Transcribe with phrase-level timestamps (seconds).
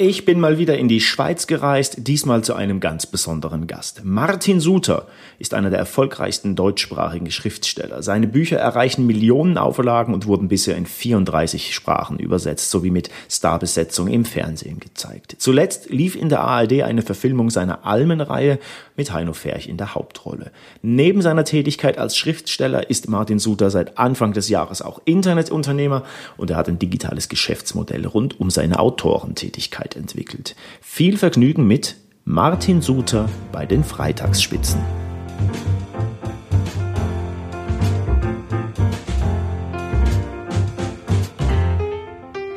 [0.00, 4.02] Ich bin mal wieder in die Schweiz gereist, diesmal zu einem ganz besonderen Gast.
[4.04, 5.08] Martin Suter
[5.40, 8.00] ist einer der erfolgreichsten deutschsprachigen Schriftsteller.
[8.04, 14.06] Seine Bücher erreichen Millionen Auflagen und wurden bisher in 34 Sprachen übersetzt, sowie mit Starbesetzung
[14.06, 15.34] im Fernsehen gezeigt.
[15.40, 18.60] Zuletzt lief in der ARD eine Verfilmung seiner Almenreihe
[18.96, 20.52] mit Heino Ferch in der Hauptrolle.
[20.80, 26.04] Neben seiner Tätigkeit als Schriftsteller ist Martin Suter seit Anfang des Jahres auch Internetunternehmer
[26.36, 30.56] und er hat ein digitales Geschäftsmodell rund um seine Autorentätigkeit entwickelt.
[30.80, 34.80] Viel Vergnügen mit Martin Suter bei den Freitagsspitzen.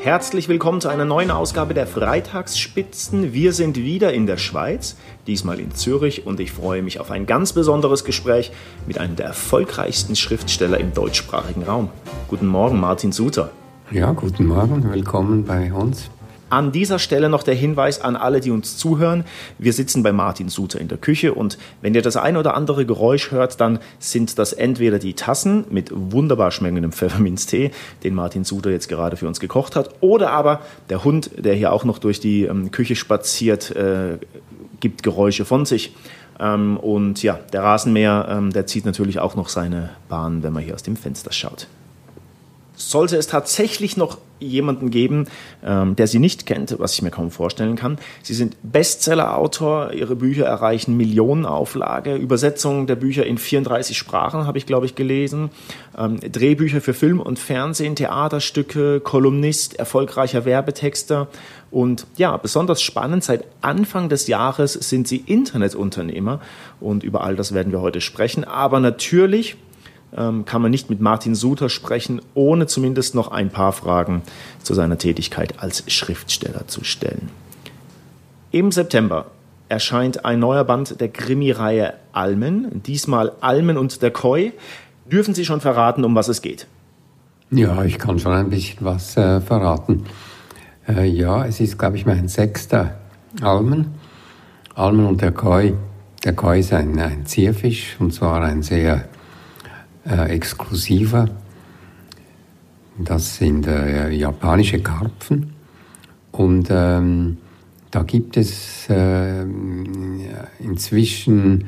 [0.04, 3.34] Herzlich willkommen zu einer neuen Ausgabe der Freitagsspitzen.
[3.34, 7.28] Wir sind wieder in der Schweiz, diesmal in Zürich, und ich freue mich auf ein
[7.28, 8.52] ganz besonderes Gespräch
[8.88, 11.90] mit einem der erfolgreichsten Schriftsteller im deutschsprachigen Raum.
[12.28, 13.52] Guten Morgen, Martin Suter.
[13.92, 16.10] Ja, guten Morgen, willkommen bei uns.
[16.52, 19.24] An dieser Stelle noch der Hinweis an alle, die uns zuhören.
[19.58, 22.86] Wir sitzen bei Martin Suter in der Küche und wenn ihr das ein oder andere
[22.86, 27.72] Geräusch hört, dann sind das entweder die Tassen mit wunderbar schmeckendem Pfefferminztee,
[28.04, 31.72] den Martin Suter jetzt gerade für uns gekocht hat, oder aber der Hund, der hier
[31.72, 34.18] auch noch durch die ähm, Küche spaziert, äh,
[34.82, 35.96] gibt Geräusche von sich.
[36.38, 40.64] Ähm, und ja, der Rasenmäher, ähm, der zieht natürlich auch noch seine Bahn, wenn man
[40.64, 41.68] hier aus dem Fenster schaut.
[42.90, 45.28] Sollte es tatsächlich noch jemanden geben,
[45.64, 47.98] ähm, der Sie nicht kennt, was ich mir kaum vorstellen kann.
[48.24, 54.66] Sie sind Bestseller-Autor, Ihre Bücher erreichen Millionenauflage, Übersetzungen der Bücher in 34 Sprachen habe ich,
[54.66, 55.50] glaube ich, gelesen,
[55.98, 61.28] ähm, Drehbücher für Film und Fernsehen, Theaterstücke, Kolumnist, erfolgreicher Werbetexter.
[61.70, 66.42] Und ja, besonders spannend, seit Anfang des Jahres sind Sie Internetunternehmer.
[66.80, 69.56] Und über all das werden wir heute sprechen, aber natürlich
[70.16, 74.22] ähm, kann man nicht mit Martin Suter sprechen, ohne zumindest noch ein paar Fragen
[74.62, 77.30] zu seiner Tätigkeit als Schriftsteller zu stellen.
[78.52, 79.28] Im September
[79.70, 84.52] erscheint ein neuer Band der Krimi-Reihe Almen, diesmal Almen und der Koi.
[85.10, 86.68] Dürfen Sie schon verraten, um was es geht?
[87.52, 90.06] Ja, ich kann schon ein bisschen was äh, verraten.
[90.88, 92.96] Äh, ja, es ist, glaube ich, mein sechster
[93.42, 93.96] Almen.
[94.76, 95.74] Almen und der Koi.
[96.24, 99.06] Der Koi ist ein, ein Zierfisch und zwar ein sehr
[100.06, 101.30] äh, exklusiver.
[102.98, 105.54] Das sind äh, japanische Karpfen.
[106.32, 107.38] Und ähm,
[107.90, 109.44] da gibt es äh,
[110.60, 111.66] inzwischen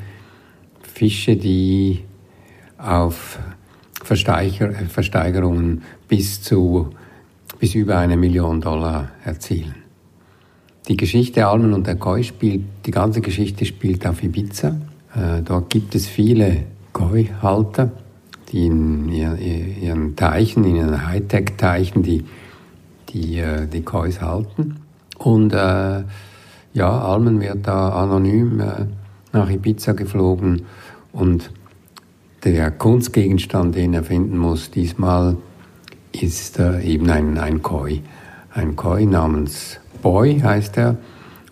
[0.82, 2.04] Fische, die
[2.78, 3.38] auf
[4.02, 6.90] Versteiger Versteigerungen bis zu
[7.58, 9.76] bis über eine Million Dollar erzielen.
[10.88, 14.76] Die Geschichte Almen und der Koi spielt, die ganze Geschichte spielt auf Ibiza.
[15.14, 17.90] Äh, dort gibt es viele Koi-Halter
[18.54, 22.24] in ihren Teichen, in ihren Hightech-Teichen, die,
[23.08, 24.76] die, äh, die Kois halten.
[25.18, 26.04] Und äh,
[26.72, 28.86] ja, Almen wird da anonym äh,
[29.32, 30.66] nach Ibiza geflogen
[31.12, 31.50] und
[32.44, 35.36] der Kunstgegenstand, den er finden muss, diesmal
[36.12, 38.02] ist äh, eben ein, ein Koi.
[38.52, 40.96] Ein Koi namens Boy heißt er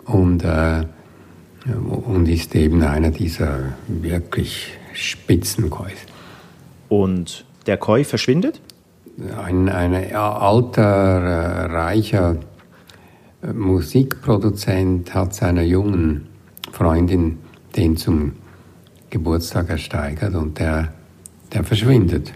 [0.04, 0.84] und, äh,
[2.06, 6.11] und ist eben einer dieser wirklich spitzen Kois.
[6.92, 8.60] Und der Koi verschwindet?
[9.42, 12.36] Ein, ein alter, äh, reicher
[13.40, 16.28] äh, Musikproduzent hat seiner jungen
[16.70, 17.38] Freundin
[17.76, 18.32] den zum
[19.08, 20.92] Geburtstag ersteigert und der,
[21.54, 22.34] der verschwindet.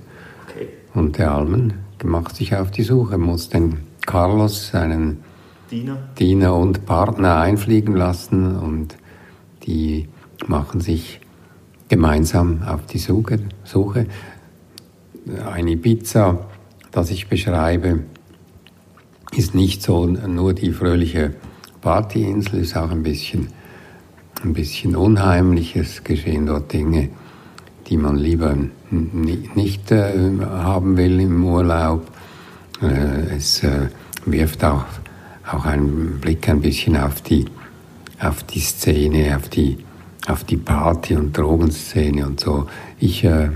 [0.49, 0.69] Okay.
[0.95, 5.23] Und der Almen macht sich auf die Suche, muss den Carlos, seinen
[5.71, 5.99] Diener.
[6.19, 8.97] Diener und Partner einfliegen lassen und
[9.67, 10.09] die
[10.47, 11.21] machen sich
[11.89, 13.41] gemeinsam auf die Suche.
[13.65, 14.07] Suche
[15.47, 16.39] ein Ibiza,
[16.93, 18.01] das ich beschreibe,
[19.33, 21.35] ist nicht so nur die fröhliche
[21.81, 23.49] Partyinsel, ist auch ein bisschen,
[24.43, 27.11] ein bisschen Unheimliches, geschehen dort Dinge,
[27.89, 28.57] die man lieber
[28.91, 32.07] nicht äh, haben will im Urlaub.
[32.83, 33.89] Äh, es äh,
[34.25, 34.85] wirft auch,
[35.51, 37.47] auch einen Blick ein bisschen auf die,
[38.21, 39.79] auf die Szene, auf die,
[40.27, 42.67] auf die Party- und Drogenszene und so.
[42.99, 43.51] Ich äh,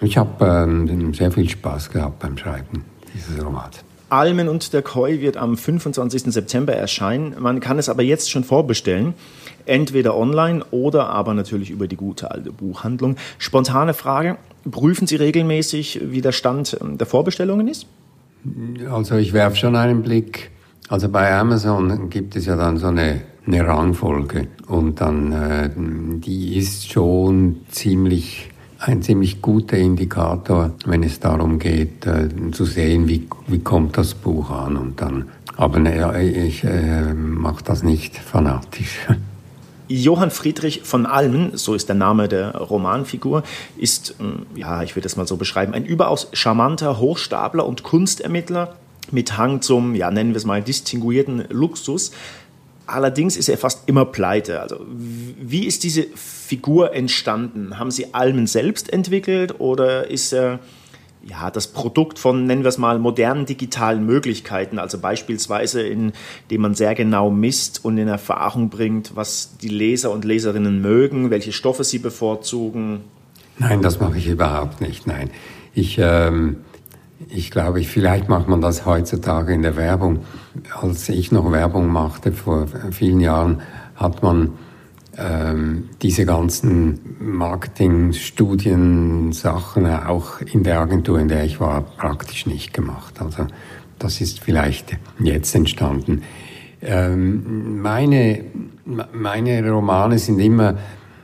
[0.00, 2.84] ich habe ähm, sehr viel Spaß gehabt beim Schreiben
[3.14, 3.84] dieses Romans.
[4.10, 6.32] Almen und der Koi wird am 25.
[6.32, 7.34] September erscheinen.
[7.38, 9.14] Man kann es aber jetzt schon vorbestellen.
[9.66, 13.16] Entweder online oder aber natürlich über die gute alte Buchhandlung.
[13.36, 14.38] Spontane Frage.
[14.70, 17.86] Prüfen Sie regelmäßig, wie der Stand ähm, der Vorbestellungen ist?
[18.90, 20.50] Also ich werfe schon einen Blick.
[20.88, 26.56] Also bei Amazon gibt es ja dann so eine, eine Rangfolge und dann äh, die
[26.56, 28.47] ist schon ziemlich
[28.78, 34.14] ein ziemlich guter Indikator, wenn es darum geht, äh, zu sehen, wie, wie kommt das
[34.14, 34.76] Buch an.
[34.76, 39.00] Und dann Aber ne, ich äh, mache das nicht fanatisch.
[39.88, 43.42] Johann Friedrich von Almen, so ist der Name der Romanfigur,
[43.78, 48.76] ist, ähm, ja, ich würde es mal so beschreiben, ein überaus charmanter Hochstapler und Kunstermittler
[49.10, 52.12] mit Hang zum, ja, nennen wir es mal, distinguierten Luxus.
[52.88, 54.62] Allerdings ist er fast immer pleite.
[54.62, 57.78] Also, wie ist diese Figur entstanden?
[57.78, 60.58] Haben Sie Almen selbst entwickelt oder ist er
[61.22, 66.74] ja, das Produkt von, nennen wir es mal, modernen digitalen Möglichkeiten, also beispielsweise, indem man
[66.74, 71.84] sehr genau misst und in Erfahrung bringt, was die Leser und Leserinnen mögen, welche Stoffe
[71.84, 73.00] sie bevorzugen?
[73.58, 75.06] Nein, das mache ich überhaupt nicht.
[75.06, 75.28] Nein,
[75.74, 76.58] ich, ähm,
[77.28, 80.20] ich glaube, vielleicht macht man das heutzutage in der Werbung.
[80.80, 83.60] Als ich noch Werbung machte vor vielen Jahren,
[83.96, 84.52] hat man
[85.16, 92.72] ähm, diese ganzen Marketingstudien, Sachen auch in der Agentur, in der ich war, praktisch nicht
[92.72, 93.20] gemacht.
[93.20, 93.48] Also
[93.98, 96.22] das ist vielleicht jetzt entstanden.
[96.80, 98.44] Ähm, meine,
[99.12, 100.76] meine Romane sind immer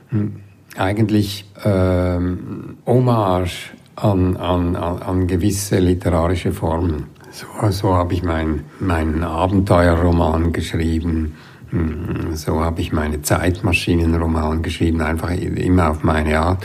[0.09, 0.41] hm,
[0.75, 7.05] eigentlich ähm, Hommage an, an, an gewisse literarische Formen.
[7.31, 11.33] So, so habe ich meinen mein Abenteuerroman geschrieben
[11.75, 16.63] hm, so habe ich meine Zeitmaschinenroman geschrieben, einfach immer auf meine Art.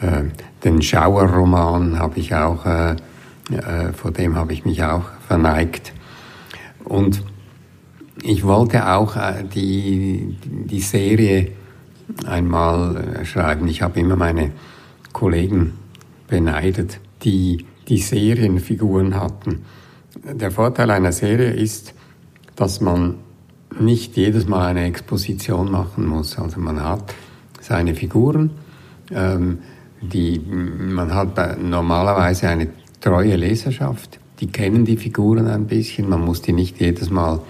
[0.00, 0.24] Äh,
[0.64, 2.92] den Schauerroman habe ich auch, äh,
[3.50, 5.92] äh, vor dem habe ich mich auch verneigt.
[6.84, 7.22] Und
[8.22, 9.16] ich wollte auch
[9.54, 11.52] die, die Serie
[12.26, 13.66] einmal schreiben.
[13.68, 14.50] Ich habe immer meine
[15.12, 15.72] Kollegen
[16.30, 19.62] beneidet, die die Serienfiguren hatten.
[20.24, 21.92] Der Vorteil einer Serie ist,
[22.56, 23.16] dass man
[23.78, 26.38] nicht jedes Mal eine Exposition machen muss.
[26.38, 27.14] Also man hat
[27.60, 28.50] seine Figuren,
[29.10, 29.58] ähm,
[30.00, 32.68] die, man hat normalerweise eine
[33.00, 37.40] treue Leserschaft, die kennen die Figuren ein bisschen, man muss die nicht jedes Mal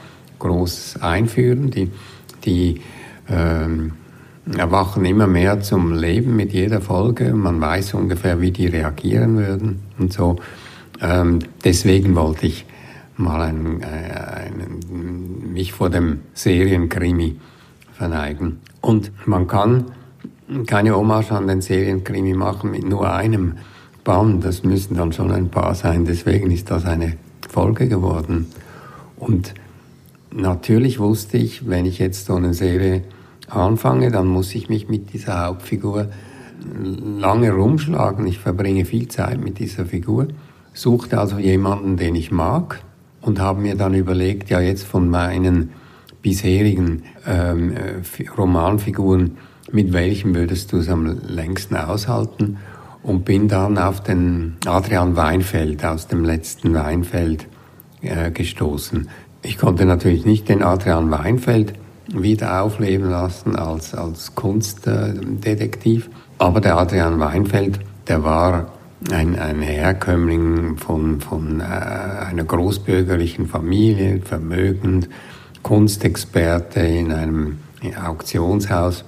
[0.40, 1.90] groß einführen, die,
[2.44, 2.80] die
[3.28, 3.92] ähm,
[4.56, 9.80] erwachen immer mehr zum Leben mit jeder Folge, man weiß ungefähr, wie die reagieren würden
[9.98, 10.36] und so.
[11.00, 12.66] Ähm, deswegen wollte ich
[13.16, 17.36] mal einen, äh, einen, mich vor dem Serienkrimi
[17.92, 18.58] verneigen.
[18.80, 19.86] Und man kann
[20.66, 23.54] keine Hommage an den Serienkrimi machen mit nur einem
[24.04, 24.44] Band.
[24.44, 26.04] Das müssen dann schon ein paar sein.
[26.04, 27.16] Deswegen ist das eine
[27.48, 28.46] Folge geworden.
[29.16, 29.54] Und
[30.32, 33.02] natürlich wusste ich, wenn ich jetzt so eine Serie
[33.50, 36.08] anfange, dann muss ich mich mit dieser Hauptfigur
[37.18, 38.26] lange rumschlagen.
[38.26, 40.28] Ich verbringe viel Zeit mit dieser Figur.
[40.72, 42.82] Suchte also jemanden, den ich mag
[43.20, 45.70] und habe mir dann überlegt, ja jetzt von meinen
[46.22, 49.38] bisherigen ähm, äh, Romanfiguren,
[49.72, 52.58] mit welchem würdest du es am längsten aushalten?
[53.02, 57.46] Und bin dann auf den Adrian Weinfeld aus dem letzten Weinfeld
[58.02, 59.08] äh, gestoßen.
[59.42, 61.72] Ich konnte natürlich nicht den Adrian Weinfeld
[62.12, 68.72] wieder aufleben lassen als, als Kunstdetektiv, aber der Adrian Weinfeld, der war
[69.10, 75.08] ein, ein Herkömmling von, von äh, einer großbürgerlichen Familie, vermögend,
[75.62, 77.58] Kunstexperte in einem
[78.04, 79.04] Auktionshaus.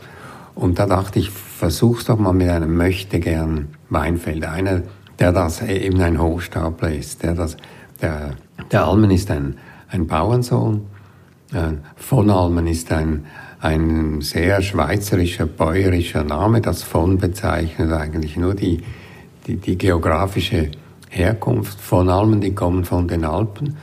[0.54, 4.44] Und da dachte ich, versuch's doch mal mit einem Möchtegern Weinfeld.
[4.44, 4.82] Einer,
[5.18, 7.22] der das eben ein Hochstapler ist.
[7.22, 7.56] Der, das,
[8.00, 8.34] der,
[8.70, 9.56] der Almen ist ein,
[9.88, 10.86] ein Bauernsohn.
[11.52, 13.26] Äh, von Almen ist ein,
[13.60, 16.60] ein sehr schweizerischer, bäuerischer Name.
[16.60, 18.82] Das von bezeichnet eigentlich nur die,
[19.46, 20.70] die, die geografische
[21.08, 23.76] Herkunft von Almen, die kommen von den Alpen.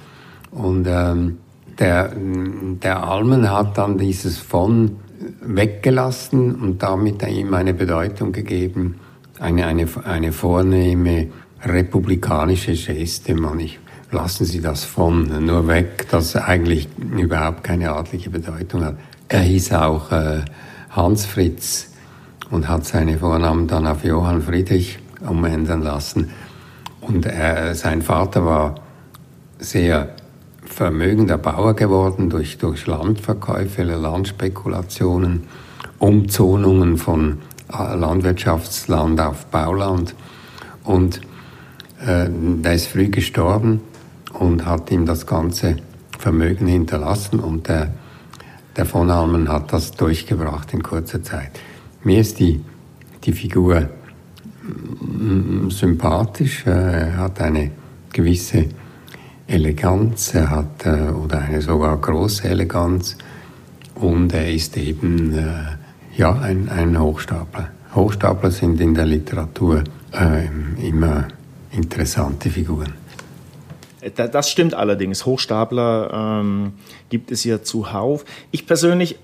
[0.51, 1.37] Und ähm,
[1.77, 4.97] der, der Almen hat dann dieses von
[5.41, 8.95] weggelassen und damit ihm eine Bedeutung gegeben,
[9.39, 11.27] eine, eine, eine vornehme
[11.63, 13.35] republikanische Geste.
[13.35, 13.79] Man, ich,
[14.11, 18.97] lassen Sie das von nur weg, das eigentlich überhaupt keine adlige Bedeutung hat.
[19.27, 20.41] Er hieß auch äh,
[20.89, 21.91] Hans Fritz
[22.49, 24.97] und hat seine Vornamen dann auf Johann Friedrich
[25.27, 26.31] umändern lassen.
[27.01, 28.75] Und er, sein Vater war
[29.59, 30.15] sehr
[30.65, 35.43] vermögender Bauer geworden durch, durch Landverkäufe, Landspekulationen,
[35.99, 37.39] Umzonungen von
[37.71, 40.15] äh, Landwirtschaftsland auf Bauland.
[40.83, 41.21] Und
[42.01, 43.81] äh, der ist früh gestorben
[44.33, 45.77] und hat ihm das ganze
[46.17, 47.93] Vermögen hinterlassen und der,
[48.75, 51.51] der von Almen hat das durchgebracht in kurzer Zeit.
[52.03, 52.63] Mir ist die,
[53.23, 53.89] die Figur
[55.69, 57.71] sympathisch, er hat eine
[58.11, 58.65] gewisse
[59.47, 63.17] Eleganz, er hat äh, oder eine sogar große Eleganz
[63.95, 67.69] und er ist eben äh, ja ein, ein Hochstapler.
[67.95, 69.83] Hochstapler sind in der Literatur
[70.13, 71.27] äh, immer
[71.71, 72.98] interessante Figuren.
[74.15, 75.25] Das stimmt allerdings.
[75.25, 76.73] Hochstapler ähm,
[77.09, 78.25] gibt es ja zuhauf.
[78.51, 79.17] Ich persönlich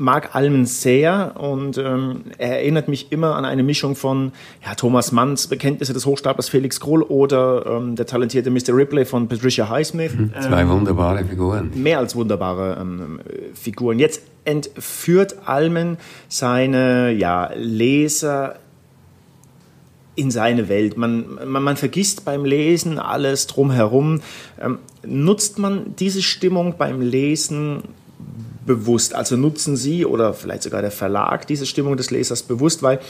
[0.00, 4.32] mag Almen sehr und ähm, er erinnert mich immer an eine Mischung von
[4.64, 8.74] ja, Thomas Manns Bekenntnisse des Hochstaplers Felix Krull oder ähm, der talentierte Mr.
[8.74, 10.14] Ripley von Patricia Highsmith.
[10.14, 10.32] Mhm.
[10.40, 11.70] Zwei ähm, wunderbare Figuren.
[11.74, 13.20] Mehr als wunderbare ähm,
[13.52, 13.98] Figuren.
[13.98, 15.98] Jetzt entführt Almen
[16.28, 18.56] seine ja, Leser
[20.20, 20.96] in seine Welt.
[20.96, 24.20] Man, man, man, vergisst beim Lesen alles drumherum.
[24.60, 27.82] Ähm, nutzt man diese Stimmung beim Lesen
[28.66, 29.14] bewusst?
[29.14, 32.82] Also nutzen Sie oder vielleicht sogar der Verlag diese Stimmung des Lesers bewusst?
[32.82, 33.00] Weil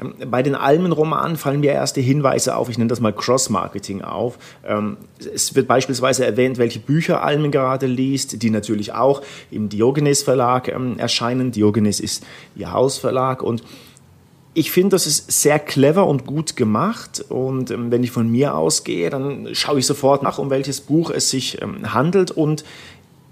[0.00, 4.38] ähm, bei den Almenromanen fallen mir erste Hinweise auf, ich nenne das mal Cross-Marketing auf.
[4.64, 4.98] Ähm,
[5.34, 10.68] es wird beispielsweise erwähnt, welche Bücher Almen gerade liest, die natürlich auch im Diogenes Verlag
[10.68, 11.50] ähm, erscheinen.
[11.50, 13.62] Diogenes ist Ihr Hausverlag und
[14.58, 17.24] ich finde, das ist sehr clever und gut gemacht.
[17.28, 21.10] Und ähm, wenn ich von mir ausgehe, dann schaue ich sofort nach, um welches Buch
[21.10, 22.32] es sich ähm, handelt.
[22.32, 22.64] Und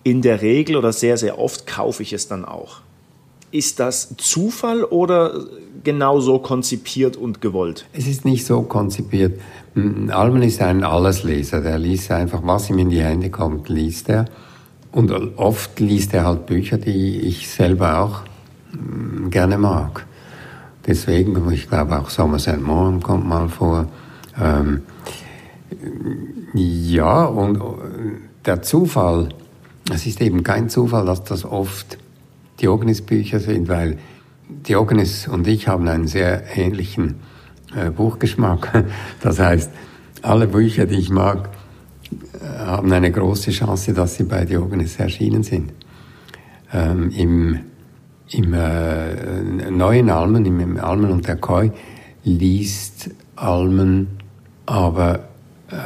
[0.04, 2.78] in der Regel oder sehr, sehr oft kaufe ich es dann auch.
[3.50, 5.46] Ist das Zufall oder
[5.82, 7.86] genau so konzipiert und gewollt?
[7.92, 9.40] Es ist nicht so konzipiert.
[9.74, 11.60] Almen ist ein Allesleser.
[11.60, 14.26] Der liest einfach, was ihm in die Hände kommt, liest er.
[14.92, 18.20] Und oft liest er halt Bücher, die ich selber auch
[19.30, 20.06] gerne mag.
[20.86, 23.88] Deswegen, ich glaube auch Somerset Maugham kommt mal vor.
[24.40, 24.82] Ähm,
[26.54, 27.60] ja, und äh,
[28.44, 29.30] der Zufall,
[29.92, 31.98] es ist eben kein Zufall, dass das oft
[32.60, 33.98] Diogenes-Bücher sind, weil
[34.48, 37.16] Diogenes und ich haben einen sehr ähnlichen
[37.74, 38.84] äh, Buchgeschmack.
[39.20, 39.70] Das heißt,
[40.22, 41.48] alle Bücher, die ich mag,
[42.40, 45.72] äh, haben eine große Chance, dass sie bei Diogenes erschienen sind.
[46.72, 47.60] Ähm, Im
[48.30, 51.70] im äh, neuen Almen, im Almen und der Koi,
[52.24, 54.08] liest Almen
[54.66, 55.20] aber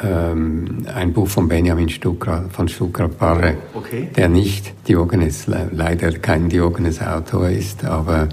[0.03, 4.09] ähm, ein Buch von Benjamin Stuckrad, von Stuckrad Barre, okay.
[4.15, 8.29] der nicht Diogenes, leider kein Diogenes-Autor ist, aber,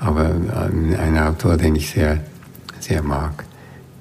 [0.00, 0.30] aber
[0.70, 2.20] ein, ein, Autor, den ich sehr,
[2.80, 3.44] sehr mag.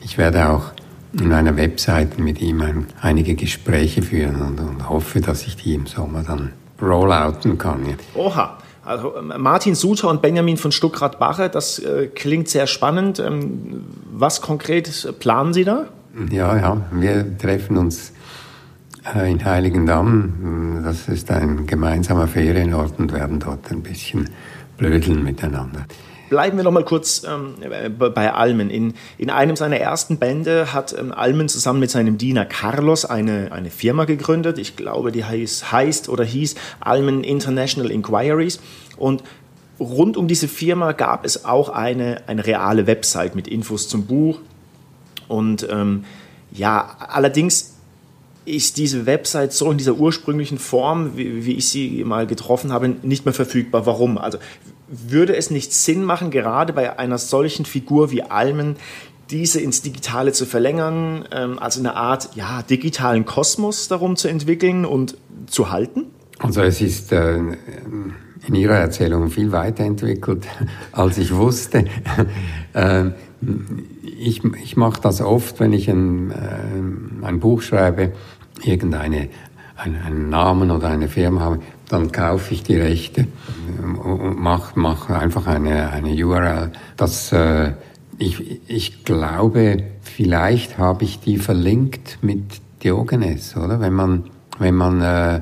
[0.02, 0.72] Ich werde auch
[1.20, 5.76] in meiner Webseite mit ihm ein, einige Gespräche führen und, und, hoffe, dass ich die
[5.76, 7.82] im Sommer dann rollouten kann.
[8.16, 8.58] Oha,
[8.92, 13.20] also Martin Suter und Benjamin von Stuckrad-Barre, das äh, klingt sehr spannend.
[13.20, 15.86] Ähm, was konkret planen Sie da?
[16.30, 18.12] Ja, ja, wir treffen uns
[19.16, 20.82] äh, in Heiligendamm.
[20.84, 24.30] Das ist ein gemeinsamer Ferienort und werden dort ein bisschen
[24.78, 25.86] blödeln miteinander.
[26.32, 27.56] Bleiben wir noch mal kurz ähm,
[27.98, 28.70] bei Almen.
[28.70, 33.52] In, in einem seiner ersten Bände hat ähm, Almen zusammen mit seinem Diener Carlos eine,
[33.52, 34.58] eine Firma gegründet.
[34.58, 38.62] Ich glaube, die heißt, heißt oder hieß Almen International Inquiries.
[38.96, 39.24] Und
[39.78, 44.40] rund um diese Firma gab es auch eine, eine reale Website mit Infos zum Buch,
[45.32, 46.04] und ähm,
[46.52, 47.76] ja, allerdings
[48.44, 52.90] ist diese Website so in dieser ursprünglichen Form, wie, wie, ich sie mal getroffen habe,
[52.90, 53.86] nicht mehr verfügbar.
[53.86, 54.18] Warum?
[54.18, 54.40] Also
[54.92, 58.76] würde es nicht Sinn machen, gerade bei einer solchen Figur wie Almen,
[59.30, 61.26] diese ins Digitale zu verlängern,
[61.60, 65.18] also eine Art ja, digitalen Kosmos darum zu entwickeln und
[65.48, 66.08] zu halten?
[66.40, 70.48] Also es ist äh, in Ihrer Erzählung viel weiterentwickelt,
[70.92, 71.86] als ich wusste.
[72.74, 73.06] äh,
[74.20, 78.12] ich, ich mache das oft, wenn ich ein, äh, ein Buch schreibe,
[78.64, 79.30] irgendeine
[79.76, 81.60] einen Namen oder eine Firma habe,
[81.92, 83.28] dann kaufe ich die Rechte
[84.04, 86.72] und mache mach einfach eine, eine URL.
[86.96, 87.74] Das, äh,
[88.18, 93.80] ich, ich glaube, vielleicht habe ich die verlinkt mit Diogenes, oder?
[93.80, 94.24] Wenn man,
[94.60, 95.42] wenn man äh,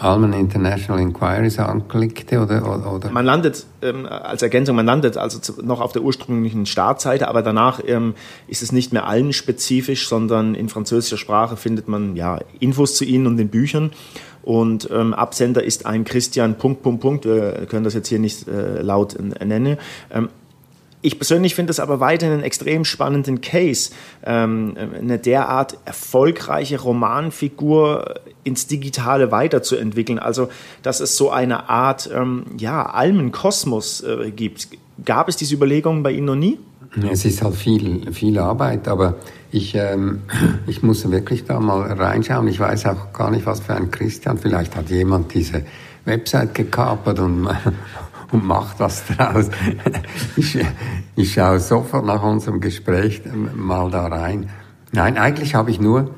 [0.00, 3.10] Alman International Inquiries anklickte oder, oder?
[3.10, 7.80] Man landet ähm, als Ergänzung, man landet also noch auf der ursprünglichen Startseite, aber danach
[7.86, 8.14] ähm,
[8.48, 13.04] ist es nicht mehr allen spezifisch, sondern in französischer Sprache findet man ja Infos zu
[13.04, 13.90] ihnen und den Büchern.
[14.42, 17.24] Und ähm, Absender ist ein Christian Punkt Punkt Punkt.
[17.26, 19.76] Wir können das jetzt hier nicht äh, laut nennen.
[20.10, 20.30] Ähm,
[21.02, 23.90] ich persönlich finde es aber weiterhin einen extrem spannenden Case,
[24.24, 30.18] ähm, eine derart erfolgreiche Romanfigur ins Digitale weiterzuentwickeln.
[30.18, 30.48] Also,
[30.82, 34.68] dass es so eine Art ähm, ja, Almenkosmos äh, gibt.
[35.04, 36.58] Gab es diese Überlegungen bei Ihnen noch nie?
[37.10, 39.16] Es ist halt viel, viel Arbeit, aber
[39.52, 40.22] ich, ähm,
[40.66, 42.48] ich muss wirklich da mal reinschauen.
[42.48, 44.38] Ich weiß auch gar nicht, was für ein Christian.
[44.38, 45.62] Vielleicht hat jemand diese
[46.04, 47.48] Website gekapert und
[48.32, 49.50] und macht was draus.
[50.36, 50.58] Ich,
[51.16, 53.22] ich schaue sofort nach unserem Gespräch
[53.54, 54.48] mal da rein.
[54.92, 56.10] Nein, eigentlich habe ich nur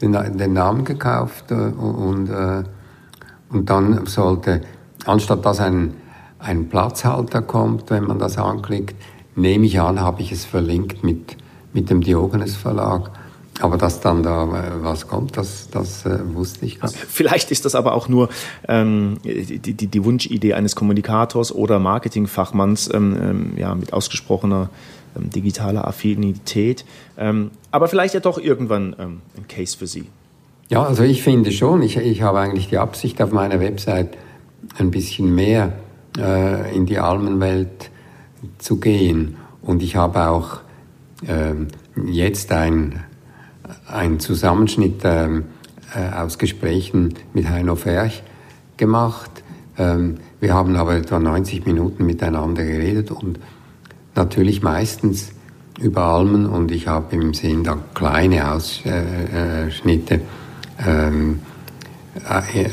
[0.00, 2.64] den, den Namen gekauft äh, und, äh,
[3.50, 4.62] und dann sollte,
[5.04, 5.94] anstatt dass ein,
[6.38, 8.96] ein Platzhalter kommt, wenn man das anklickt,
[9.34, 11.36] nehme ich an, habe ich es verlinkt mit,
[11.72, 13.10] mit dem Diogenes Verlag.
[13.60, 16.98] Aber dass dann da äh, was kommt, das, das äh, wusste ich gar nicht.
[16.98, 18.28] Vielleicht ist das aber auch nur
[18.68, 24.70] ähm, die, die, die, Wunschidee eines Kommunikators oder Marketingfachmanns ähm, ähm, ja, mit ausgesprochener
[25.16, 26.84] ähm, digitaler Affinität.
[27.16, 30.06] Ähm, aber vielleicht ja doch irgendwann ähm, ein Case für Sie.
[30.68, 34.16] Ja, also ich finde schon, ich, ich habe eigentlich die Absicht auf meiner Website
[34.78, 35.72] ein bisschen mehr
[36.18, 37.90] äh, in die Almenwelt
[38.58, 39.36] zu gehen.
[39.62, 40.58] Und ich habe auch
[41.26, 41.54] äh,
[42.10, 43.04] jetzt ein,
[43.86, 45.40] ein Zusammenschnitt äh, äh,
[46.14, 48.22] aus Gesprächen mit Heino Ferch
[48.76, 49.30] gemacht.
[49.78, 53.38] Ähm, wir haben aber etwa 90 Minuten miteinander geredet und
[54.14, 55.32] natürlich meistens
[55.80, 60.20] über Almen und ich habe im Sinn da kleine Ausschnitte
[60.86, 61.40] ähm,
[62.28, 62.70] äh, äh,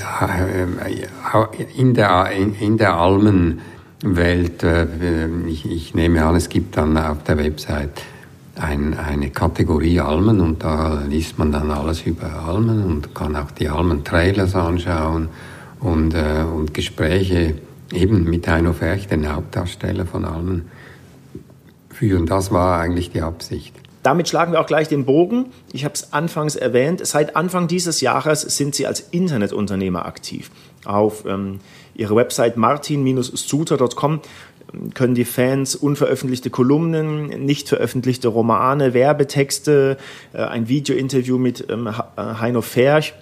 [1.77, 4.65] in der, in der Almenwelt,
[5.47, 8.01] ich, ich nehme an, es gibt dann auf der Website
[8.59, 13.51] ein, eine Kategorie Almen und da liest man dann alles über Almen und kann auch
[13.51, 15.29] die Almen-Trailers anschauen
[15.79, 17.55] und, äh, und Gespräche
[17.93, 20.69] eben mit Heino Ferch, den Hauptdarsteller von Almen,
[21.89, 22.25] führen.
[22.25, 23.73] Das war eigentlich die Absicht.
[24.03, 25.47] Damit schlagen wir auch gleich den Bogen.
[25.73, 27.05] Ich habe es anfangs erwähnt.
[27.05, 30.51] Seit Anfang dieses Jahres sind Sie als Internetunternehmer aktiv.
[30.85, 31.59] Auf ähm,
[31.95, 34.19] Ihrer Website martin-suter.com
[34.93, 39.97] können die Fans unveröffentlichte Kolumnen, nicht veröffentlichte Romane, Werbetexte,
[40.33, 43.13] äh, ein Videointerview mit ähm, Heino Ferch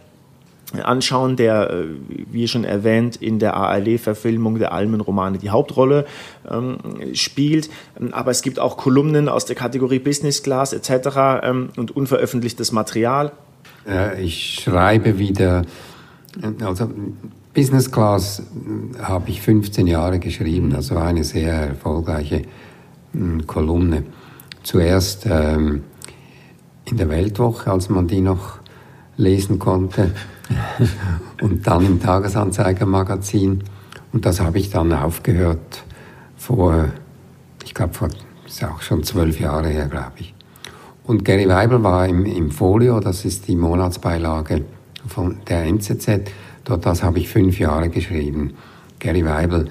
[0.81, 1.85] anschauen, der, äh,
[2.31, 6.05] wie schon erwähnt, in der ARD-Verfilmung der Almenromane die Hauptrolle
[6.49, 6.77] ähm,
[7.13, 7.69] spielt.
[8.11, 11.43] Aber es gibt auch Kolumnen aus der Kategorie Business Class etc.
[11.43, 13.31] Ähm, und unveröffentlichtes Material.
[14.17, 15.63] Ich schreibe wieder,
[16.61, 16.89] also
[17.53, 18.41] Business Class
[18.99, 22.41] habe ich 15 Jahre geschrieben, war eine sehr erfolgreiche
[23.11, 24.03] hm, Kolumne.
[24.63, 25.83] Zuerst ähm,
[26.85, 28.59] in der Weltwoche, als man die noch
[29.17, 30.11] lesen konnte
[31.41, 33.63] und dann im Tagesanzeiger-Magazin.
[34.11, 35.83] Und das habe ich dann aufgehört
[36.35, 36.89] vor,
[37.63, 38.09] ich glaube, vor,
[38.47, 40.33] ist auch schon zwölf Jahre her, glaube ich.
[41.03, 44.63] Und Gary Weibel war im, im Folio, das ist die Monatsbeilage
[45.05, 46.31] von der NZZ.
[46.65, 48.53] Das habe ich fünf Jahre geschrieben.
[48.99, 49.69] Gary Weibel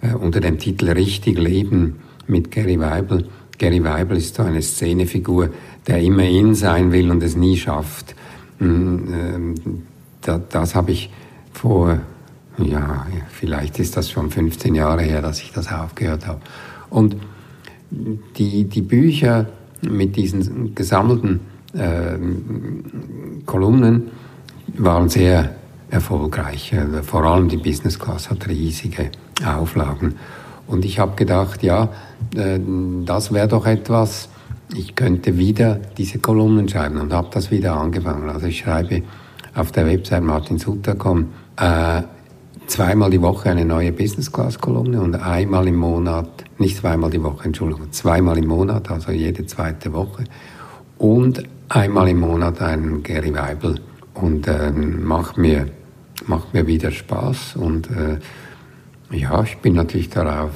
[0.00, 3.28] äh, unter dem Titel Richtig Leben mit Gary Weibel.
[3.58, 5.50] Gary Weibel ist so eine Szenefigur,
[5.86, 8.14] der immer in sein will und es nie schafft.
[8.58, 9.54] Hm, ähm,
[10.20, 11.10] das, das habe ich
[11.52, 12.00] vor,
[12.58, 16.40] ja, vielleicht ist das schon 15 Jahre her, dass ich das aufgehört habe.
[16.90, 17.16] Und
[17.90, 19.46] die, die Bücher
[19.82, 21.40] mit diesen gesammelten
[21.74, 22.16] äh,
[23.46, 24.10] Kolumnen
[24.76, 25.54] waren sehr
[25.92, 26.74] erfolgreich.
[26.76, 29.10] Also vor allem die Business Class hat riesige
[29.46, 30.16] Auflagen.
[30.66, 31.90] Und ich habe gedacht, ja,
[32.34, 32.58] äh,
[33.04, 34.28] das wäre doch etwas,
[34.74, 38.30] ich könnte wieder diese Kolumnen schreiben und habe das wieder angefangen.
[38.30, 39.02] Also ich schreibe
[39.54, 42.02] auf der Website martinsutter.com äh,
[42.66, 47.22] zweimal die Woche eine neue Business Class Kolumne und einmal im Monat, nicht zweimal die
[47.22, 50.24] Woche, Entschuldigung, zweimal im Monat, also jede zweite Woche
[50.96, 53.80] und einmal im Monat einen Gary Weibel
[54.14, 55.66] und äh, macht mir
[56.26, 58.18] macht mir wieder Spaß und äh,
[59.10, 60.52] ja, ich bin natürlich darauf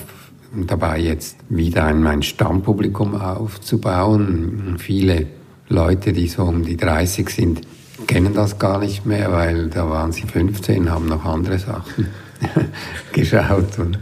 [0.52, 4.76] dabei jetzt wieder ein, mein Stammpublikum aufzubauen.
[4.78, 5.26] Viele
[5.68, 7.60] Leute, die so um die 30 sind,
[8.06, 12.08] kennen das gar nicht mehr, weil da waren sie 15, haben noch andere Sachen
[13.12, 13.78] geschaut.
[13.78, 13.98] Und,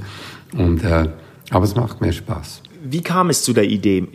[0.56, 1.08] und äh,
[1.50, 2.62] aber es macht mir Spaß.
[2.86, 4.06] Wie kam es zu der Idee?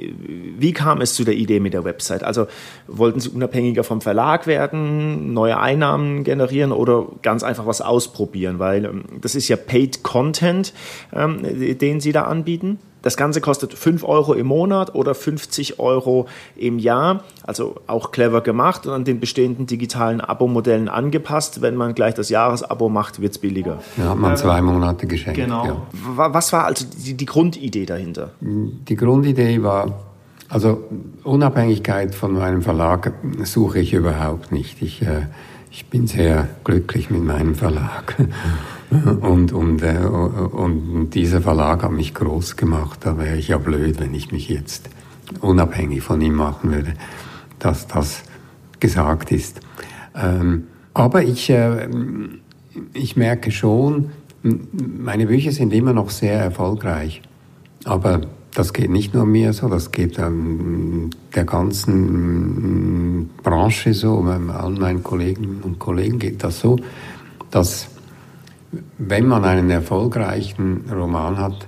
[0.58, 2.24] Wie kam es zu der Idee mit der Website?
[2.24, 2.46] Also
[2.88, 8.60] wollten Sie unabhängiger vom Verlag werden, neue Einnahmen generieren oder ganz einfach was ausprobieren?
[8.60, 10.74] Weil ähm, das ist ja Paid Content,
[11.12, 12.78] ähm, den Sie da anbieten.
[13.02, 17.24] Das Ganze kostet 5 Euro im Monat oder 50 Euro im Jahr.
[17.44, 21.62] Also auch clever gemacht und an den bestehenden digitalen Abo-Modellen angepasst.
[21.62, 23.80] Wenn man gleich das Jahresabo macht, wird es billiger.
[23.98, 25.40] Ja, hat man zwei Monate geschenkt.
[25.40, 25.66] Genau.
[25.66, 25.78] Ja.
[26.16, 28.32] Was war also die, die Grundidee dahinter?
[28.42, 30.00] Die Grundidee war,
[30.50, 30.84] also
[31.24, 34.82] Unabhängigkeit von meinem Verlag suche ich überhaupt nicht.
[34.82, 35.28] Ich, äh,
[35.72, 38.16] ich bin sehr glücklich mit meinem Verlag.
[39.22, 43.02] Und, und, äh, und dieser Verlag hat mich groß gemacht.
[43.04, 44.90] Da wäre ich ja blöd, wenn ich mich jetzt
[45.42, 46.94] unabhängig von ihm machen würde,
[47.60, 48.24] dass das
[48.80, 49.62] gesagt ist.
[50.16, 50.64] Ähm,
[50.96, 51.88] aber ich, äh,
[52.94, 54.10] ich merke schon,
[54.42, 57.22] meine Bücher sind immer noch sehr erfolgreich.
[57.86, 58.22] Aber
[58.54, 65.04] das geht nicht nur mir so, das geht ähm, der ganzen Branche so, allen meinen
[65.04, 66.78] Kollegen und Kollegen geht das so,
[67.52, 67.90] dass
[68.98, 71.68] wenn man einen erfolgreichen Roman hat,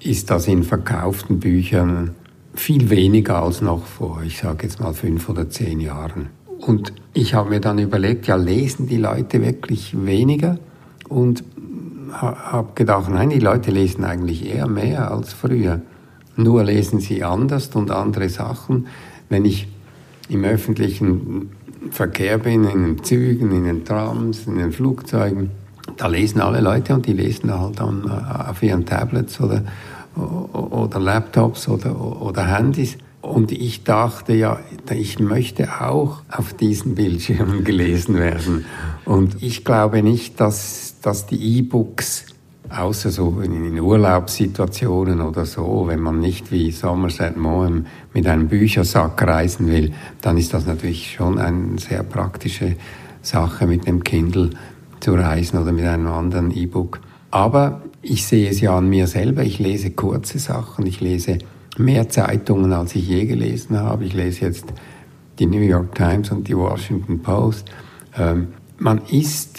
[0.00, 2.14] ist das in verkauften Büchern
[2.54, 6.28] viel weniger als noch vor, ich sage jetzt mal fünf oder zehn Jahren.
[6.58, 10.58] Und ich habe mir dann überlegt, ja, lesen die Leute wirklich weniger?
[11.08, 11.44] Und
[12.12, 15.80] habe gedacht, nein, die Leute lesen eigentlich eher mehr als früher.
[16.36, 18.86] Nur lesen sie anders und andere Sachen.
[19.28, 19.68] Wenn ich
[20.28, 21.50] im öffentlichen
[21.90, 25.50] Verkehr bin, in den Zügen, in den Trams, in den Flugzeugen,
[25.96, 29.64] da lesen alle Leute und die lesen halt dann äh, auf ihren Tablets oder,
[30.14, 32.96] oder Laptops oder, oder Handys.
[33.20, 34.58] Und ich dachte ja,
[34.90, 38.64] ich möchte auch auf diesen Bildschirmen gelesen werden.
[39.04, 42.26] Und ich glaube nicht, dass, dass die E-Books,
[42.70, 49.20] außer so in Urlaubssituationen oder so, wenn man nicht wie Somerset Maugham mit einem Büchersack
[49.22, 52.76] reisen will, dann ist das natürlich schon eine sehr praktische
[53.20, 54.50] Sache mit dem Kindle
[55.00, 57.00] zu reisen oder mit einem anderen E-Book.
[57.30, 61.38] Aber ich sehe es ja an mir selber, ich lese kurze Sachen, ich lese
[61.78, 64.04] mehr Zeitungen, als ich je gelesen habe.
[64.04, 64.64] Ich lese jetzt
[65.38, 67.70] die New York Times und die Washington Post.
[68.16, 69.51] Ähm, man ist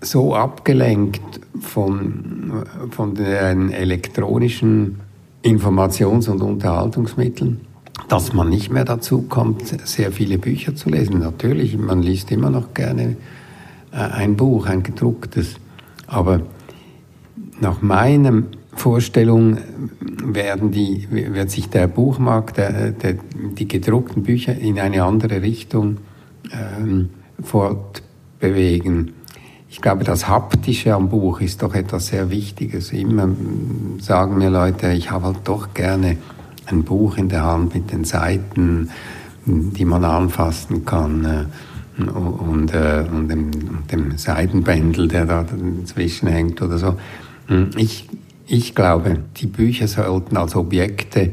[0.00, 5.00] so abgelenkt von, von den elektronischen
[5.42, 7.60] Informations- und Unterhaltungsmitteln,
[8.08, 11.20] dass man nicht mehr dazu kommt, sehr viele Bücher zu lesen.
[11.20, 13.16] Natürlich, man liest immer noch gerne
[13.92, 15.56] äh, ein Buch, ein gedrucktes,
[16.06, 16.40] aber
[17.60, 19.58] nach meinem Vorstellung
[20.22, 23.16] werden die, wird sich der Buchmarkt, der, der,
[23.58, 25.98] die gedruckten Bücher in eine andere Richtung
[26.52, 27.10] ähm,
[27.42, 29.14] fortbewegen.
[29.68, 32.92] Ich glaube, das Haptische am Buch ist doch etwas sehr Wichtiges.
[32.92, 33.28] Immer
[33.98, 36.16] sagen mir Leute, ich habe halt doch gerne
[36.66, 38.90] ein Buch in der Hand mit den Seiten,
[39.44, 41.48] die man anfassen kann
[41.98, 43.50] äh, und, äh, und dem,
[43.90, 46.96] dem Seidenbändel, der da dazwischen hängt oder so.
[47.76, 48.08] Ich
[48.48, 51.32] ich glaube, die Bücher sollten als Objekte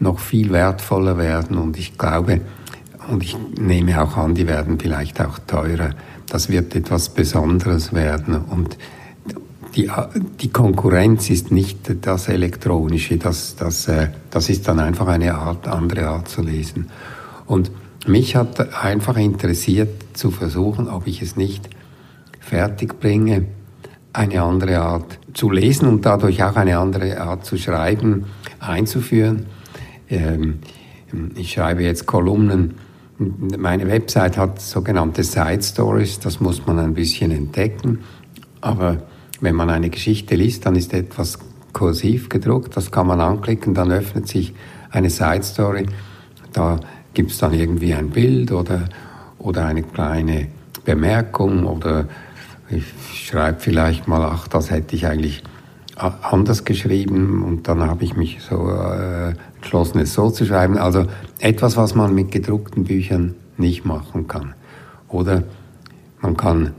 [0.00, 2.40] noch viel wertvoller werden und ich glaube,
[3.08, 5.90] und ich nehme auch an, die werden vielleicht auch teurer.
[6.30, 8.76] Das wird etwas Besonderes werden und
[9.74, 9.90] die,
[10.40, 15.68] die Konkurrenz ist nicht das Elektronische, das, das, äh, das ist dann einfach eine Art,
[15.68, 16.90] andere Art zu lesen.
[17.46, 17.70] Und
[18.06, 21.68] mich hat einfach interessiert zu versuchen, ob ich es nicht
[22.40, 23.44] fertig bringe,
[24.12, 28.24] eine andere Art zu lesen und dadurch auch eine andere Art zu schreiben
[28.58, 29.46] einzuführen.
[30.08, 30.60] Ähm,
[31.36, 32.74] ich schreibe jetzt Kolumnen.
[33.18, 38.04] Meine Website hat sogenannte Side Stories, das muss man ein bisschen entdecken.
[38.60, 39.02] Aber
[39.40, 41.38] wenn man eine Geschichte liest, dann ist etwas
[41.72, 44.54] kursiv gedruckt, das kann man anklicken, dann öffnet sich
[44.90, 45.86] eine Side Story.
[46.52, 46.78] Da
[47.12, 48.88] gibt es dann irgendwie ein Bild oder,
[49.38, 50.46] oder eine kleine
[50.84, 52.06] Bemerkung oder
[52.70, 55.42] ich schreibe vielleicht mal, ach, das hätte ich eigentlich
[55.98, 60.78] anders geschrieben und dann habe ich mich so äh, entschlossen, es so zu schreiben.
[60.78, 61.06] Also
[61.40, 64.54] etwas, was man mit gedruckten Büchern nicht machen kann.
[65.08, 65.42] Oder
[66.20, 66.74] man kann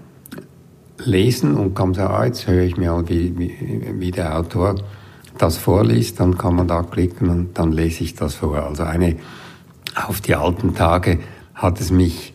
[0.97, 4.75] lesen und kann sagen, ah, jetzt höre ich mir mal, wie, wie, wie der Autor
[5.37, 8.61] das vorliest, dann kann man da klicken und dann lese ich das vor.
[8.61, 9.15] Also eine,
[9.95, 11.19] auf die alten Tage
[11.53, 12.33] hat es mich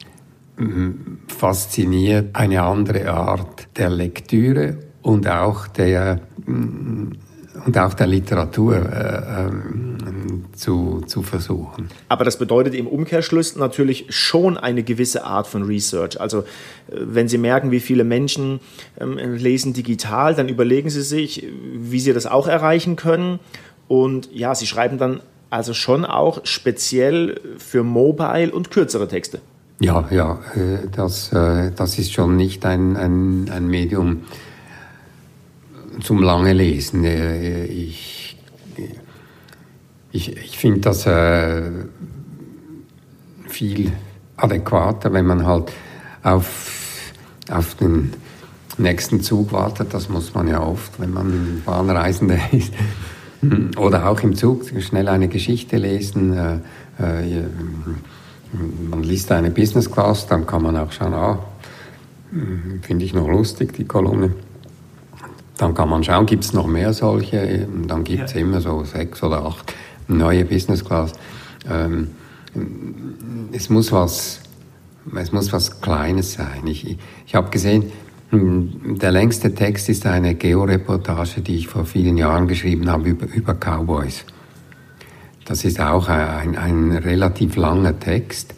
[1.26, 7.12] fasziniert eine andere Art der Lektüre und auch der mm,
[7.66, 11.88] und auch der Literatur äh, ähm, zu, zu versuchen.
[12.08, 16.20] Aber das bedeutet im Umkehrschluss natürlich schon eine gewisse Art von Research.
[16.20, 16.42] Also äh,
[16.88, 18.60] wenn Sie merken, wie viele Menschen
[19.00, 23.38] ähm, lesen digital, dann überlegen Sie sich, wie Sie das auch erreichen können.
[23.86, 29.40] Und ja, Sie schreiben dann also schon auch speziell für Mobile und kürzere Texte.
[29.80, 34.22] Ja, ja, äh, das, äh, das ist schon nicht ein, ein, ein Medium
[36.02, 37.04] zum lange Lesen.
[37.04, 38.36] Äh, ich,
[40.12, 41.04] ich, ich finde das
[43.48, 43.92] viel
[44.36, 45.72] adäquater, wenn man halt
[46.22, 47.12] auf,
[47.50, 48.12] auf den
[48.78, 49.94] nächsten Zug wartet.
[49.94, 52.72] Das muss man ja oft, wenn man Bahnreisender ist.
[53.76, 56.62] Oder auch im Zug schnell eine Geschichte lesen
[58.90, 61.38] man liest eine Business Class, dann kann man auch schauen, ah,
[62.82, 64.32] finde ich noch lustig, die Kolumne.
[65.56, 67.68] Dann kann man schauen, gibt es noch mehr solche?
[67.86, 68.40] Dann gibt es ja.
[68.40, 69.72] immer so sechs oder acht
[70.08, 71.12] neue Business Class.
[71.70, 72.10] Ähm,
[73.52, 74.40] es muss was,
[75.14, 76.66] es muss was Kleines sein.
[76.66, 77.92] Ich, ich habe gesehen,
[78.32, 83.54] der längste Text ist eine Georeportage, die ich vor vielen Jahren geschrieben habe über, über
[83.54, 84.24] Cowboys.
[85.44, 88.54] Das ist auch ein, ein relativ langer Text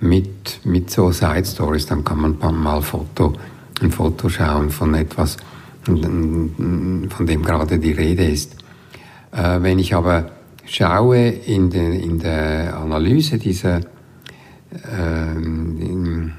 [0.00, 1.86] mit, mit so Side Stories.
[1.86, 3.34] Dann kann man mal Foto,
[3.82, 5.36] ein Foto schauen von etwas,
[5.86, 8.56] von dem gerade die Rede ist.
[9.32, 10.30] Äh, wenn ich aber
[10.66, 13.80] schaue in, den, in der Analyse dieser
[14.98, 16.32] ähm,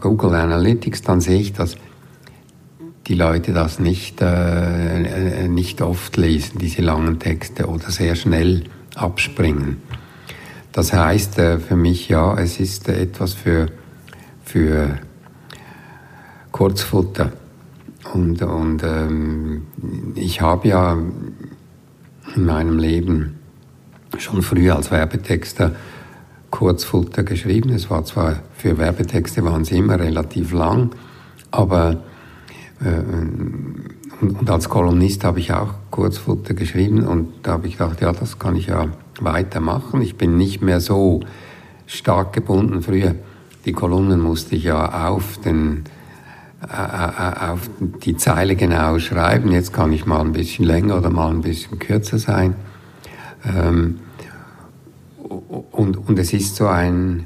[0.00, 1.76] Google Analytics, dann sehe ich, dass
[3.06, 9.78] die Leute das nicht, äh, nicht oft lesen, diese langen Texte, oder sehr schnell abspringen.
[10.72, 13.68] Das heißt äh, für mich, ja, es ist etwas für,
[14.42, 14.98] für
[16.50, 17.32] Kurzfutter.
[18.12, 19.62] Und, und ähm,
[20.14, 20.98] ich habe ja
[22.34, 23.38] in meinem Leben
[24.18, 25.72] schon früh als Werbetexter
[26.50, 27.70] Kurzfutter geschrieben.
[27.70, 30.90] Es war zwar für Werbetexte waren sie immer relativ lang,
[31.50, 32.02] aber
[32.80, 33.00] äh,
[34.20, 38.12] und, und, als Kolumnist habe ich auch Kurzfutter geschrieben und da habe ich gedacht, ja,
[38.12, 38.86] das kann ich ja
[39.20, 40.00] weitermachen.
[40.00, 41.20] Ich bin nicht mehr so
[41.86, 42.82] stark gebunden.
[42.82, 43.16] Früher
[43.64, 45.84] die Kolumnen musste ich ja auf den
[46.68, 49.52] auf die Zeile genau schreiben.
[49.52, 52.54] Jetzt kann ich mal ein bisschen länger oder mal ein bisschen kürzer sein.
[53.44, 53.98] Ähm,
[55.72, 57.24] und, und es ist so ein,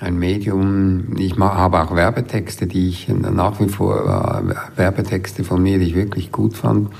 [0.00, 5.78] ein Medium, ich habe auch Werbetexte, die ich nach wie vor, äh, Werbetexte von mir,
[5.78, 6.90] die ich wirklich gut fand,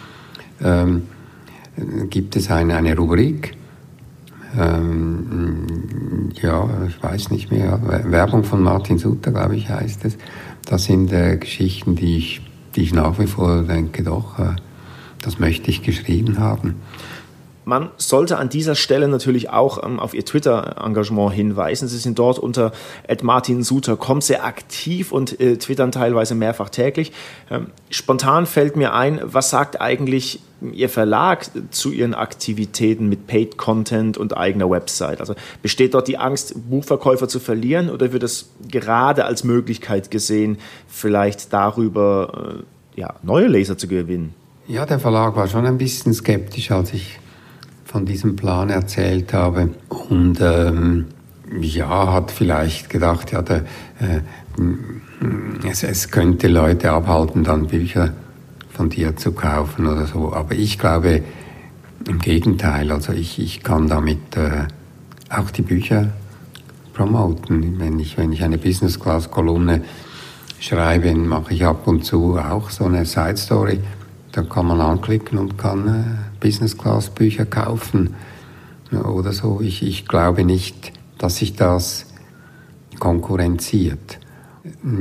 [0.62, 1.08] ähm,
[2.10, 3.56] gibt es eine, eine Rubrik,
[4.58, 5.66] ähm,
[6.40, 10.18] ja, ich weiß nicht mehr, Werbung von Martin Sutter, glaube ich, heißt es.
[10.64, 12.40] Das sind äh, Geschichten, die ich,
[12.76, 14.56] die ich nach wie vor denke, doch, äh,
[15.20, 16.76] das möchte ich geschrieben haben.
[17.64, 21.86] Man sollte an dieser Stelle natürlich auch ähm, auf Ihr Twitter-Engagement hinweisen.
[21.88, 22.72] Sie sind dort unter
[23.22, 27.12] @martinsuter.com sehr aktiv und äh, twittern teilweise mehrfach täglich.
[27.50, 30.40] Ähm, spontan fällt mir ein, was sagt eigentlich
[30.72, 35.20] Ihr Verlag zu Ihren Aktivitäten mit Paid Content und eigener Website?
[35.20, 40.58] Also besteht dort die Angst, Buchverkäufer zu verlieren oder wird es gerade als Möglichkeit gesehen,
[40.88, 42.62] vielleicht darüber
[42.96, 44.34] äh, ja, neue Leser zu gewinnen?
[44.68, 47.18] Ja, der Verlag war schon ein bisschen skeptisch, als ich
[47.92, 49.68] von diesem Plan erzählt habe.
[50.08, 51.06] Und ähm,
[51.60, 53.64] ja, hat vielleicht gedacht, ja, der,
[54.00, 54.20] äh,
[55.68, 58.14] es, es könnte Leute abhalten, dann Bücher
[58.70, 60.32] von dir zu kaufen oder so.
[60.32, 61.22] Aber ich glaube
[62.08, 62.90] im Gegenteil.
[62.90, 64.64] Also ich, ich kann damit äh,
[65.28, 66.08] auch die Bücher
[66.94, 67.78] promoten.
[67.78, 69.82] Wenn ich, wenn ich eine Business Class Kolumne
[70.58, 73.80] schreibe, mache ich ab und zu auch so eine Side Story.
[74.32, 78.14] Dann kann man anklicken und kann äh, Business Class Bücher kaufen
[78.92, 79.60] oder so.
[79.62, 82.06] Ich, ich glaube nicht, dass sich das
[82.98, 84.18] konkurrenziert.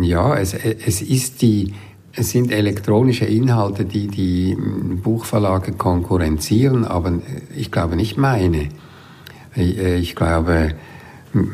[0.01, 1.73] Ja, es, es ist die,
[2.13, 4.55] es sind elektronische Inhalte, die die
[5.03, 7.13] Buchverlage konkurrenzieren, aber
[7.55, 8.69] ich glaube nicht meine.
[9.55, 10.75] Ich glaube,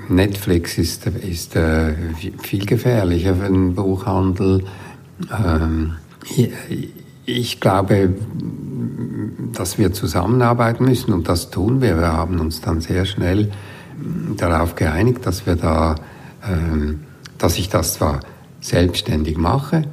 [0.09, 1.93] Netflix ist, ist äh,
[2.41, 4.63] viel gefährlicher für den Buchhandel.
[5.31, 5.95] Ähm,
[7.25, 8.13] ich glaube,
[9.53, 11.97] dass wir zusammenarbeiten müssen und das tun wir.
[11.97, 13.51] Wir haben uns dann sehr schnell
[14.35, 15.95] darauf geeinigt, dass wir da,
[16.47, 17.01] ähm,
[17.37, 18.19] dass ich das zwar
[18.59, 19.83] selbstständig mache,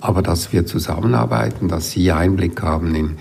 [0.00, 3.16] aber dass wir zusammenarbeiten, dass Sie Einblick haben in,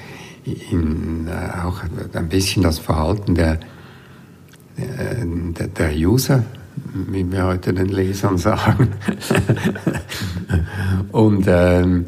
[0.71, 1.82] in äh, auch
[2.13, 3.54] ein bisschen das Verhalten der,
[4.78, 6.43] äh, der, der User,
[6.93, 8.89] wie wir heute den Lesern sagen.
[11.12, 12.06] und ähm,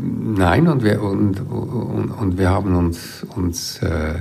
[0.00, 4.14] nein, und wir, und, und, und wir haben uns, uns äh,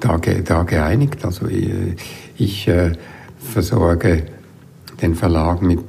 [0.00, 1.24] da, da geeinigt.
[1.24, 1.70] Also ich,
[2.36, 2.92] ich äh,
[3.38, 4.26] versorge
[5.00, 5.80] den Verlag mit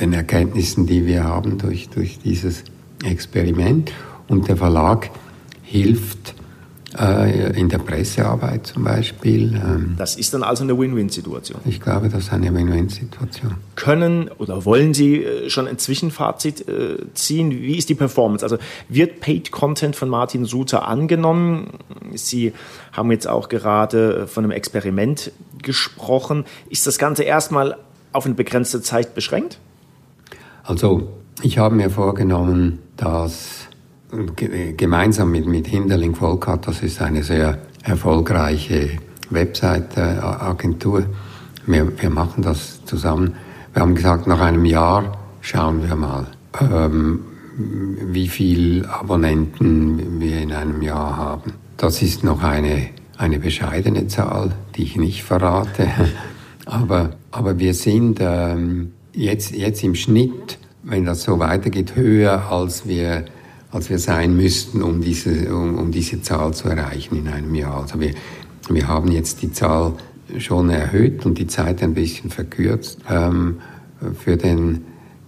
[0.00, 2.64] den Erkenntnissen, die wir haben durch, durch dieses
[3.04, 3.92] Experiment.
[4.28, 5.10] Und der Verlag
[5.62, 6.37] hilft äh,
[6.94, 9.54] in der Pressearbeit zum Beispiel.
[9.54, 11.60] Ähm, das ist dann also eine Win-Win-Situation.
[11.66, 13.56] Ich glaube, das ist eine Win-Win-Situation.
[13.76, 17.50] Können oder wollen Sie äh, schon ein Zwischenfazit äh, ziehen?
[17.50, 18.42] Wie ist die Performance?
[18.42, 18.56] Also
[18.88, 21.72] wird Paid Content von Martin Suter angenommen?
[22.14, 22.54] Sie
[22.92, 25.30] haben jetzt auch gerade von einem Experiment
[25.62, 26.46] gesprochen.
[26.70, 27.76] Ist das Ganze erstmal
[28.12, 29.58] auf eine begrenzte Zeit beschränkt?
[30.64, 31.08] Also,
[31.42, 33.67] ich habe mir vorgenommen, dass
[34.76, 38.90] gemeinsam mit, mit Hinderling Volkat, das ist eine sehr erfolgreiche
[39.30, 41.06] Website-Agentur.
[41.66, 43.34] Wir, wir machen das zusammen.
[43.74, 46.26] Wir haben gesagt, nach einem Jahr schauen wir mal,
[46.60, 47.20] ähm,
[47.56, 51.52] wie viele Abonnenten wir in einem Jahr haben.
[51.76, 55.88] Das ist noch eine, eine bescheidene Zahl, die ich nicht verrate.
[56.64, 62.88] aber, aber wir sind ähm, jetzt, jetzt im Schnitt, wenn das so weitergeht, höher, als
[62.88, 63.26] wir
[63.70, 67.82] als wir sein müssten, um diese, um, um diese Zahl zu erreichen in einem Jahr.
[67.82, 68.14] Also wir,
[68.70, 69.94] wir haben jetzt die Zahl
[70.38, 73.60] schon erhöht und die Zeit ein bisschen verkürzt ähm,
[74.18, 74.84] für den,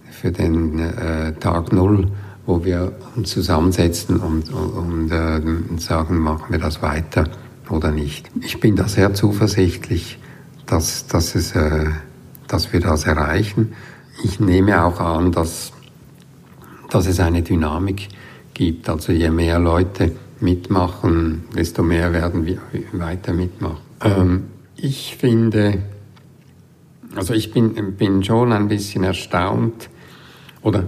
[0.09, 2.07] für den äh, Tag Null,
[2.45, 5.41] wo wir uns zusammensetzen und, und äh,
[5.77, 7.29] sagen, machen wir das weiter
[7.69, 8.29] oder nicht.
[8.41, 10.17] Ich bin da sehr zuversichtlich,
[10.65, 11.85] dass, dass, es, äh,
[12.47, 13.73] dass wir das erreichen.
[14.23, 15.71] Ich nehme auch an, dass,
[16.89, 18.20] dass es eine Dynamik gibt.
[18.85, 22.59] Also je mehr Leute mitmachen, desto mehr werden wir
[22.93, 23.77] weiter mitmachen.
[24.03, 24.43] Ähm,
[24.75, 25.79] ich finde,
[27.15, 29.89] also ich bin, bin schon ein bisschen erstaunt,
[30.61, 30.83] oder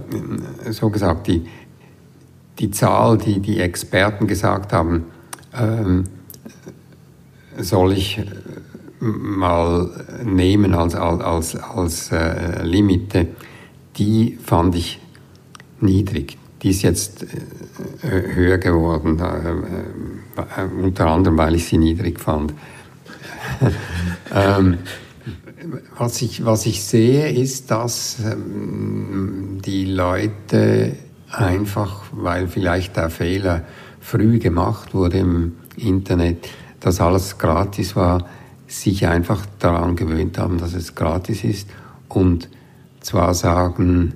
[0.64, 1.46] äh, so gesagt, die,
[2.60, 5.06] die Zahl, die die Experten gesagt haben,
[5.52, 6.04] ähm,
[7.58, 8.24] soll ich äh,
[9.00, 9.90] mal
[10.24, 13.28] nehmen als, als, als äh, Limite,
[13.96, 15.00] die fand ich
[15.80, 16.38] niedrig.
[16.64, 17.26] Die ist jetzt
[18.02, 19.50] äh, höher geworden, äh,
[20.40, 22.54] äh, unter anderem, weil ich sie niedrig fand.
[24.34, 24.78] ähm,
[25.98, 30.96] was, ich, was ich sehe, ist, dass ähm, die Leute
[31.30, 33.64] einfach, weil vielleicht der Fehler
[34.00, 36.48] früh gemacht wurde im Internet,
[36.80, 38.26] dass alles gratis war,
[38.66, 41.68] sich einfach daran gewöhnt haben, dass es gratis ist
[42.08, 42.48] und
[43.00, 44.14] zwar sagen,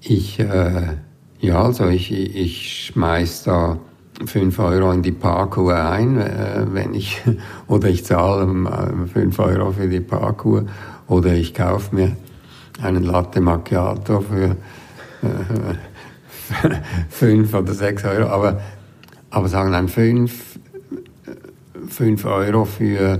[0.00, 0.98] ich, äh,
[1.40, 3.78] ja, also ich, ich schmeiß da
[4.24, 7.22] 5 Euro in die Parkuhr ein, äh, wenn ich,
[7.68, 10.66] oder ich zahle 5 ähm, Euro für die Parkuhr,
[11.06, 12.16] oder ich kaufe mir
[12.82, 14.56] einen Latte Macchiato für
[15.22, 16.76] äh,
[17.10, 18.60] 5 oder 6 Euro, aber,
[19.30, 20.58] aber sagen dann 5,
[21.88, 23.18] 5 Euro für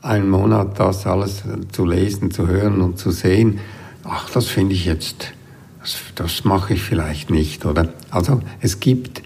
[0.00, 3.60] einen Monat das alles zu lesen, zu hören und zu sehen,
[4.04, 5.32] ach, das finde ich jetzt,
[5.82, 7.92] das, das mache ich vielleicht nicht, oder?
[8.10, 9.22] Also es gibt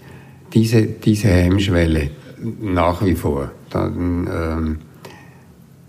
[0.53, 2.09] diese, diese Hemmschwelle
[2.59, 3.51] nach wie vor.
[3.69, 4.77] Dann, ähm,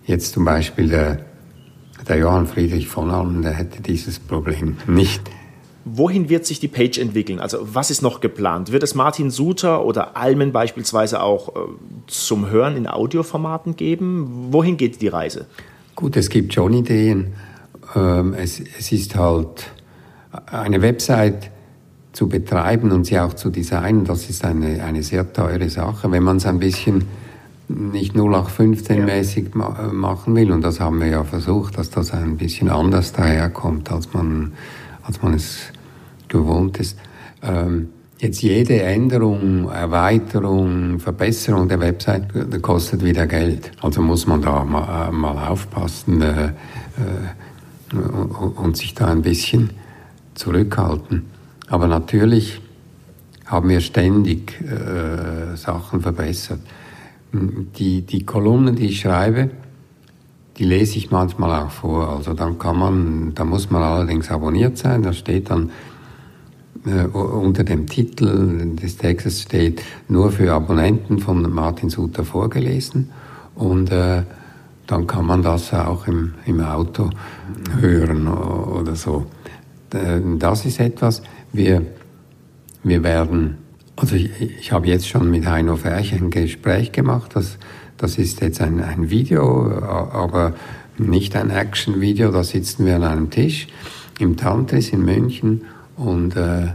[0.04, 1.24] jetzt zum Beispiel der,
[2.06, 5.22] der Johann Friedrich von Allen, der hätte dieses Problem nicht.
[5.84, 7.40] Wohin wird sich die Page entwickeln?
[7.40, 8.70] Also was ist noch geplant?
[8.70, 11.60] Wird es Martin Suter oder Almen beispielsweise auch äh,
[12.06, 14.48] zum Hören in Audioformaten geben?
[14.50, 15.46] Wohin geht die Reise?
[15.94, 17.32] Gut, es gibt schon Ideen.
[17.94, 19.72] Ähm, es, es ist halt
[20.46, 21.50] eine Website
[22.12, 26.10] zu betreiben und sie auch zu designen, das ist eine, eine sehr teure Sache.
[26.10, 27.04] Wenn man es ein bisschen
[27.68, 29.92] nicht 0815-mäßig ja.
[29.92, 34.12] machen will, und das haben wir ja versucht, dass das ein bisschen anders daherkommt, als
[34.14, 34.52] man,
[35.02, 35.58] als man es
[36.28, 36.98] gewohnt ist.
[37.42, 43.70] Ähm, jetzt jede Änderung, Erweiterung, Verbesserung der Website kostet wieder Geld.
[43.82, 49.70] Also muss man da mal, äh, mal aufpassen äh, äh, und sich da ein bisschen
[50.38, 51.26] zurückhalten.
[51.68, 52.60] Aber natürlich
[53.46, 56.60] haben wir ständig äh, Sachen verbessert.
[57.32, 59.50] Die, die Kolumnen, die ich schreibe,
[60.56, 62.08] die lese ich manchmal auch vor.
[62.08, 65.02] Also dann kann man, da muss man allerdings abonniert sein.
[65.02, 65.70] Da steht dann
[66.86, 73.10] äh, unter dem Titel des Textes steht nur für Abonnenten von Martin Suter vorgelesen.
[73.54, 74.22] Und äh,
[74.86, 77.10] dann kann man das auch im, im Auto
[77.80, 79.26] hören oder so.
[79.92, 81.22] Äh, das ist etwas,
[81.52, 81.82] wir,
[82.82, 83.58] wir werden,
[83.96, 87.58] also ich, ich habe jetzt schon mit Heino Ferch ein Gespräch gemacht, das,
[87.96, 90.54] das ist jetzt ein, ein Video, aber
[90.98, 93.68] nicht ein Action-Video, da sitzen wir an einem Tisch
[94.18, 95.62] im Tantris in München
[95.96, 96.68] und, äh,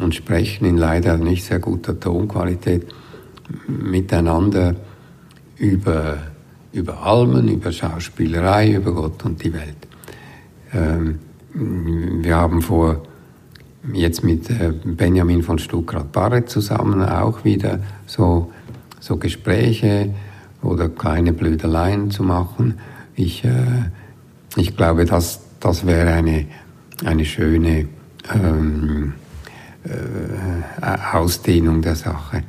[0.00, 2.86] und sprechen in leider nicht sehr guter Tonqualität
[3.66, 4.74] miteinander
[5.56, 6.18] über,
[6.72, 9.76] über Almen, über Schauspielerei, über Gott und die Welt.
[10.74, 11.18] Ähm,
[11.58, 13.02] wir haben vor
[13.92, 18.52] jetzt mit äh, Benjamin von Stuckrad-Barre zusammen auch wieder so,
[19.00, 20.14] so Gespräche
[20.62, 22.78] oder kleine Blödeleien zu machen.
[23.14, 23.50] Ich, äh,
[24.56, 26.46] ich glaube, das, das wäre eine,
[27.04, 27.88] eine schöne
[28.34, 29.14] ähm,
[29.84, 32.42] äh, Ausdehnung der Sache.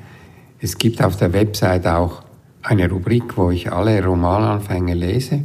[0.60, 2.24] Es gibt auf der Website auch
[2.64, 5.44] eine Rubrik, wo ich alle Romananfänge lese.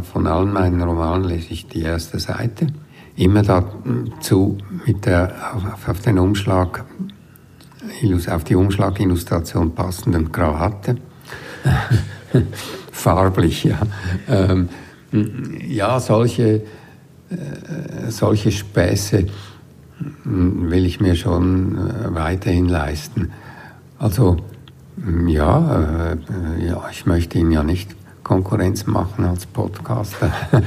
[0.00, 2.68] Von allen meinen Romanen lese ich die erste Seite
[3.16, 6.84] immer dazu mit der, auf, auf den Umschlag,
[8.30, 10.96] auf die Umschlagillustration passenden Krawatte.
[12.92, 13.78] Farblich, ja.
[14.28, 14.68] Ähm,
[15.68, 16.62] ja, solche,
[17.30, 19.26] äh, solche Späße
[20.24, 23.30] will ich mir schon äh, weiterhin leisten.
[23.98, 24.38] Also,
[25.26, 30.32] ja, äh, ja, ich möchte Ihnen ja nicht Konkurrenz machen als Podcaster.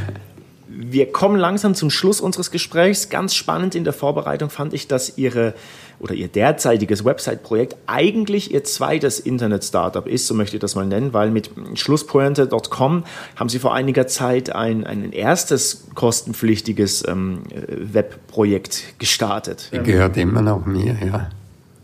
[0.78, 3.10] Wir kommen langsam zum Schluss unseres Gesprächs.
[3.10, 5.54] Ganz spannend in der Vorbereitung fand ich, dass Ihre
[6.00, 11.14] oder Ihr derzeitiges Website-Projekt eigentlich Ihr zweites Internet-Startup ist, so möchte ich das mal nennen,
[11.14, 13.04] weil mit Schlusspointe.com
[13.36, 19.72] haben Sie vor einiger Zeit ein, ein erstes kostenpflichtiges ähm, Webprojekt gestartet.
[19.72, 21.30] Gehört immer noch mir, ja.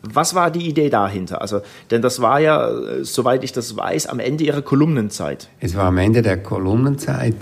[0.03, 1.41] Was war die Idee dahinter?
[1.41, 5.49] Also, denn das war ja, äh, soweit ich das weiß, am Ende Ihrer Kolumnenzeit.
[5.59, 7.35] Es war am Ende der Kolumnenzeit.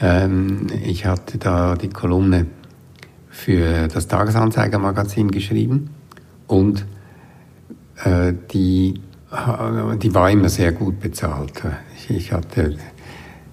[0.00, 2.46] Ähm, ich hatte da die Kolumne
[3.28, 5.90] für das Tagesanzeiger-Magazin geschrieben
[6.46, 6.86] und
[8.04, 9.00] äh, die,
[10.02, 11.62] die war immer sehr gut bezahlt.
[12.08, 12.76] Ich, hatte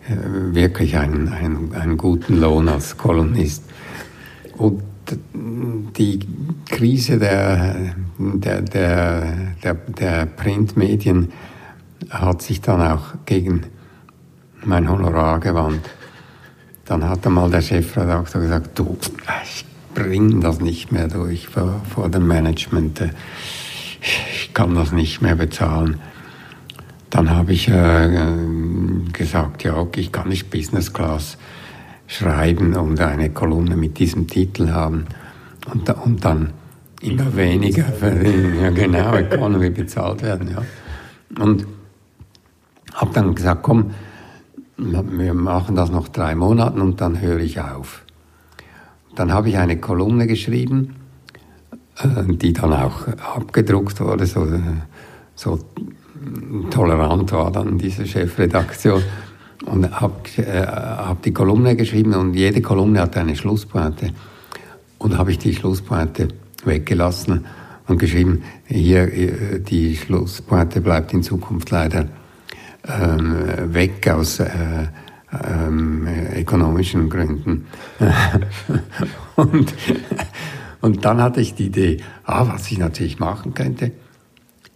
[0.07, 0.15] äh,
[0.53, 3.63] wirklich einen, einen, einen guten Lohn als Kolumnist.
[4.57, 4.83] Und
[5.33, 6.19] die
[6.69, 11.31] Krise der, der, der, der, der Printmedien
[12.09, 13.65] hat sich dann auch gegen
[14.63, 15.89] mein Honorar gewandt.
[16.85, 18.97] Dann hat einmal der Chefredakteur gesagt, du,
[19.43, 23.09] ich bringe das nicht mehr durch vor, vor dem Management.
[24.01, 25.99] Ich kann das nicht mehr bezahlen.
[27.09, 28.27] Dann habe ich äh,
[29.13, 31.37] gesagt, ja, okay, ich kann nicht Business Class
[32.13, 35.05] schreiben und eine Kolumne mit diesem Titel haben
[35.71, 36.53] und, und dann
[37.01, 38.61] immer weniger verdienen.
[38.61, 40.51] Ja, genau, Economy bezahlt werden.
[40.51, 41.43] Ja.
[41.43, 41.65] Und
[42.93, 43.91] habe dann gesagt, komm,
[44.77, 48.03] wir machen das noch drei Monate und dann höre ich auf.
[49.15, 50.95] Dann habe ich eine Kolumne geschrieben,
[51.97, 54.47] äh, die dann auch abgedruckt wurde, so,
[55.35, 55.59] so
[56.69, 59.03] tolerant war dann diese Chefredaktion
[59.65, 64.11] und habe äh, hab die Kolumne geschrieben und jede Kolumne hatte eine Schlusspointe.
[64.97, 66.29] Und habe ich die Schlusspointe
[66.63, 67.45] weggelassen
[67.87, 72.07] und geschrieben, hier äh, die Schlusspointe bleibt in Zukunft leider
[72.87, 74.49] ähm, weg aus äh,
[75.45, 77.65] ähm, ökonomischen Gründen.
[79.35, 79.73] und,
[80.81, 83.91] und dann hatte ich die Idee, ah, was ich natürlich machen könnte,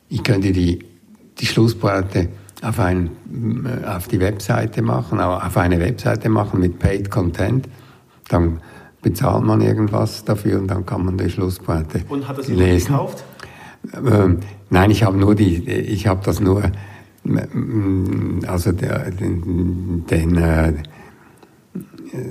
[0.10, 0.86] ich könnte die,
[1.38, 2.30] die Schlusspointe
[2.62, 3.12] auf, ein,
[3.66, 7.68] äh, auf die Webseite machen, auf eine Webseite machen mit Paid Content.
[8.30, 8.60] Dann
[9.02, 13.24] bezahlt man irgendwas dafür und dann kann man die Schlusspointe Und hat das jemand gekauft?
[13.94, 14.40] Ähm,
[14.70, 16.64] nein, ich habe nur die, ich habe das nur,
[17.24, 20.74] mm, also der, den, den äh,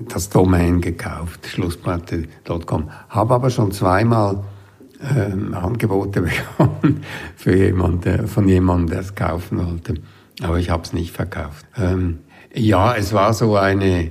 [0.08, 2.90] das Domain gekauft, schlusspointe.com.
[3.08, 4.42] Habe aber schon zweimal
[5.16, 6.22] ähm, Angebote
[6.58, 7.02] bekommen
[7.36, 9.94] für jemand, von jemandem, der es kaufen wollte.
[10.42, 11.66] Aber ich habe es nicht verkauft.
[11.76, 12.18] Ähm,
[12.54, 14.10] ja, es war so eine,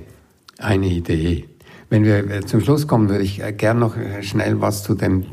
[0.58, 1.48] eine Idee.
[1.88, 4.94] Wenn wir äh, zum Schluss kommen, würde ich äh, gerne noch äh, schnell was zu
[4.94, 5.26] den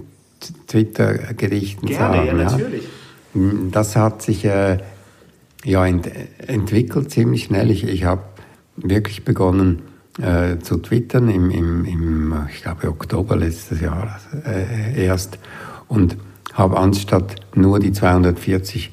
[0.67, 2.25] Twitter-Gerichten sagen.
[2.25, 2.83] Gerne, ja, natürlich.
[3.33, 4.77] Hm, das hat sich äh,
[5.63, 6.09] ja ent
[6.45, 7.71] entwickelt ziemlich schnell.
[7.71, 8.23] Ich, ich habe
[8.75, 9.83] wirklich begonnen
[10.21, 15.39] äh, zu twittern im, im, im, ich glaube, Oktober letztes Jahr äh, erst
[15.87, 16.17] und
[16.53, 18.91] habe anstatt nur die 240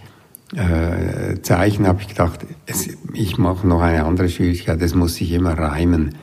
[0.57, 5.33] äh, Zeichen habe ich gedacht, es, ich mache noch eine andere Schwierigkeit, es muss sich
[5.33, 6.17] immer reimen.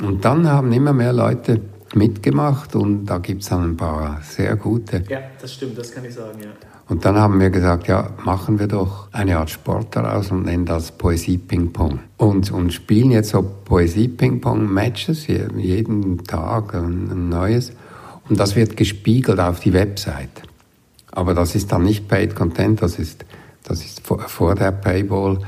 [0.00, 1.60] Und dann haben immer mehr Leute
[1.94, 5.04] mitgemacht und da gibt es dann ein paar sehr gute.
[5.08, 6.50] Ja, das stimmt, das kann ich sagen, ja.
[6.86, 10.66] Und dann haben wir gesagt, ja, machen wir doch eine Art Sport daraus und nennen
[10.66, 12.00] das Poesie-Ping-Pong.
[12.18, 17.72] Und, und spielen jetzt so Poesie-Ping-Pong-Matches, jeden Tag ein, neues.
[18.28, 20.42] Und das wird gespiegelt auf die Website.
[21.10, 23.24] Aber das ist dann nicht Paid Content, das ist
[24.04, 25.38] vor, der Paywall,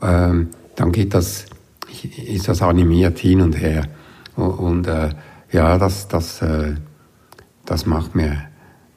[0.00, 1.46] ähm, dann geht das,
[2.26, 3.88] ist das animiert hin und her.
[4.36, 5.10] Und, und äh,
[5.52, 6.74] ja, das, das, äh,
[7.64, 8.48] das macht mir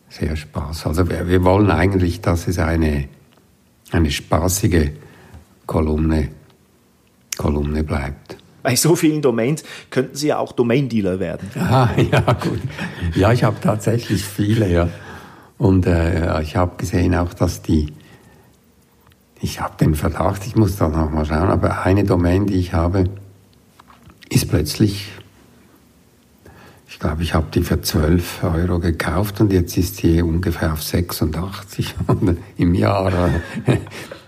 [0.10, 0.88] sehr Spaß.
[0.88, 3.10] Also wir, wir wollen eigentlich, dass es eine,
[3.92, 4.92] eine spaßige
[5.66, 6.30] Kolumne,
[7.38, 8.38] Kolumne bleibt.
[8.64, 11.50] Bei so vielen Domains könnten Sie ja auch Domain-Dealer werden.
[11.60, 12.60] Ah, ja, gut.
[13.16, 14.90] Ja, ich habe tatsächlich viele, ja.
[15.58, 17.94] Und äh, ich habe gesehen auch, dass die
[19.42, 22.74] ich habe den Verdacht, ich muss da noch mal schauen, aber eine Domain, die ich
[22.74, 23.06] habe,
[24.30, 25.10] ist plötzlich,
[26.88, 30.82] ich glaube, ich habe die für 12 Euro gekauft und jetzt ist sie ungefähr auf
[30.82, 31.96] 86
[32.58, 33.30] im Jahr.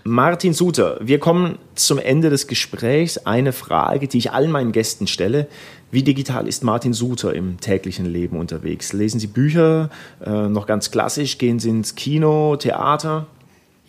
[0.04, 3.18] Martin Suter, wir kommen zum Ende des Gesprächs.
[3.18, 5.46] Eine Frage, die ich allen meinen Gästen stelle.
[5.90, 8.92] Wie digital ist Martin Suter im täglichen Leben unterwegs?
[8.92, 9.90] Lesen Sie Bücher,
[10.24, 11.36] äh, noch ganz klassisch?
[11.36, 13.26] Gehen Sie ins Kino, Theater?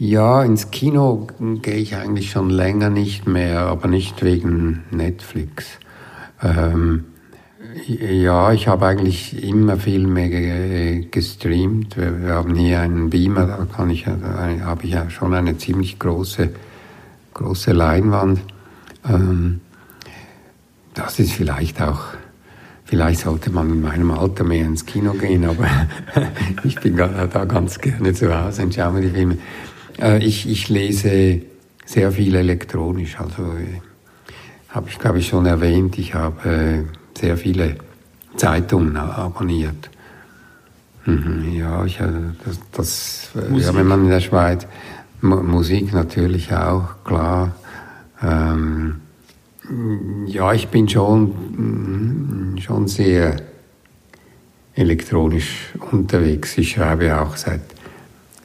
[0.04, 1.28] Ja, ins Kino
[1.62, 5.78] gehe ich eigentlich schon länger nicht mehr, aber nicht wegen Netflix.
[6.42, 7.04] Ähm,
[7.86, 11.98] ja, ich habe eigentlich immer viel mehr gestreamt.
[11.98, 15.56] Wir, wir, haben hier einen Beamer, da kann ich, da habe ich ja schon eine
[15.60, 16.50] ziemlich große,
[17.36, 18.40] große Leinwand.
[19.08, 19.62] Ähm,
[20.96, 22.06] das ist vielleicht auch,
[22.86, 25.68] vielleicht sollte man in meinem Alter mehr ins Kino gehen, aber
[26.64, 29.38] ich bin da ganz gerne zu Hause und schaue mir die Filme.
[30.00, 31.42] Äh, ich, ich lese
[31.86, 33.20] sehr viel elektronisch.
[33.20, 33.82] Also äh,
[34.70, 37.78] habe ich, glaube ich, schon erwähnt, ich habe äh, sehr viele
[38.38, 39.90] Zeitungen abonniert.
[41.06, 42.00] Mhm, ja, ich,
[42.46, 44.68] das, das ja, wenn man in der Schweiz
[45.22, 47.52] Musik natürlich auch, klar.
[48.24, 49.02] Ähm,
[50.26, 53.38] ja, ich bin schon, schon sehr
[54.74, 56.58] elektronisch unterwegs.
[56.58, 57.62] Ich schreibe auch seit,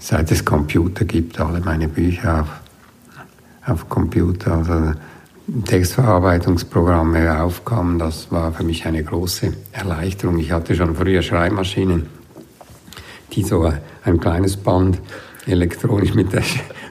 [0.07, 2.49] seit es Computer gibt, alle meine Bücher auf,
[3.67, 4.59] auf Computer.
[4.59, 4.93] Also
[5.65, 10.39] Textverarbeitungsprogramme aufkamen, das war für mich eine große Erleichterung.
[10.39, 12.07] Ich hatte schon früher Schreibmaschinen,
[13.33, 13.73] die so
[14.05, 15.01] ein kleines Band
[15.45, 16.45] elektronisch mit der,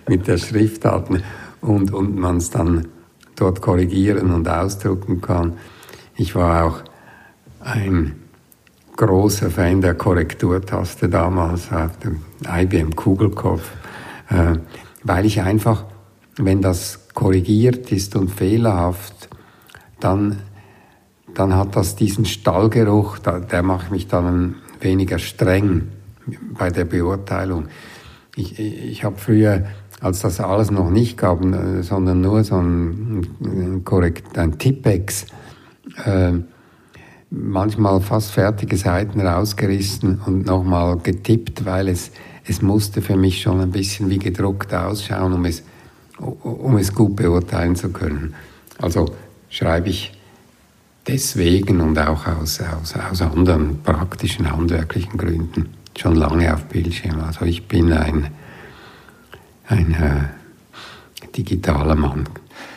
[0.09, 1.23] mit der Schrift hatten
[1.61, 2.89] und, und man es dann
[3.37, 5.53] dort korrigieren und ausdrucken kann.
[6.17, 6.83] Ich war auch
[7.61, 8.24] ein
[8.97, 13.69] großer Fan der Korrekturtaste damals auf dem IBM Kugelkopf,
[14.29, 14.57] äh,
[15.03, 15.85] weil ich einfach,
[16.37, 19.29] wenn das korrigiert ist und fehlerhaft,
[19.99, 20.41] dann,
[21.33, 25.89] dann hat das diesen Stallgeruch, der macht mich dann weniger streng
[26.57, 27.67] bei der Beurteilung.
[28.35, 29.65] Ich, ich habe früher,
[30.01, 33.83] als das alles noch nicht gab, äh, sondern nur so ein, ein,
[34.35, 35.25] ein Tippex,
[36.03, 36.33] äh,
[37.35, 42.11] manchmal fast fertige Seiten rausgerissen und nochmal getippt, weil es,
[42.45, 45.63] es musste für mich schon ein bisschen wie gedruckt ausschauen, um es,
[46.19, 48.35] um es gut beurteilen zu können.
[48.77, 49.13] Also
[49.49, 50.13] schreibe ich
[51.07, 57.21] deswegen und auch aus, aus, aus anderen praktischen, handwerklichen Gründen schon lange auf Bildschirm.
[57.21, 58.27] Also ich bin ein,
[59.67, 62.27] ein äh, digitaler Mann.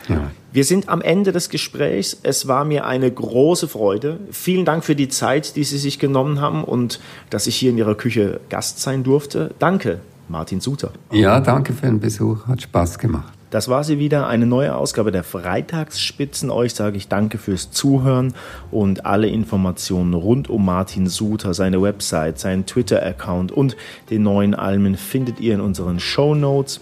[0.09, 0.31] Ja.
[0.51, 2.17] Wir sind am Ende des Gesprächs.
[2.23, 4.19] Es war mir eine große Freude.
[4.31, 6.99] Vielen Dank für die Zeit, die Sie sich genommen haben und
[7.29, 9.51] dass ich hier in Ihrer Küche Gast sein durfte.
[9.59, 10.91] Danke, Martin Suter.
[11.11, 12.47] Ja, danke für den Besuch.
[12.47, 13.33] Hat Spaß gemacht.
[13.51, 16.51] Das war sie wieder, eine neue Ausgabe der Freitagsspitzen.
[16.51, 18.35] Euch sage ich danke fürs Zuhören
[18.69, 23.75] und alle Informationen rund um Martin Suter, seine Website, seinen Twitter-Account und
[24.11, 26.79] den neuen Almen findet ihr in unseren Show Notes.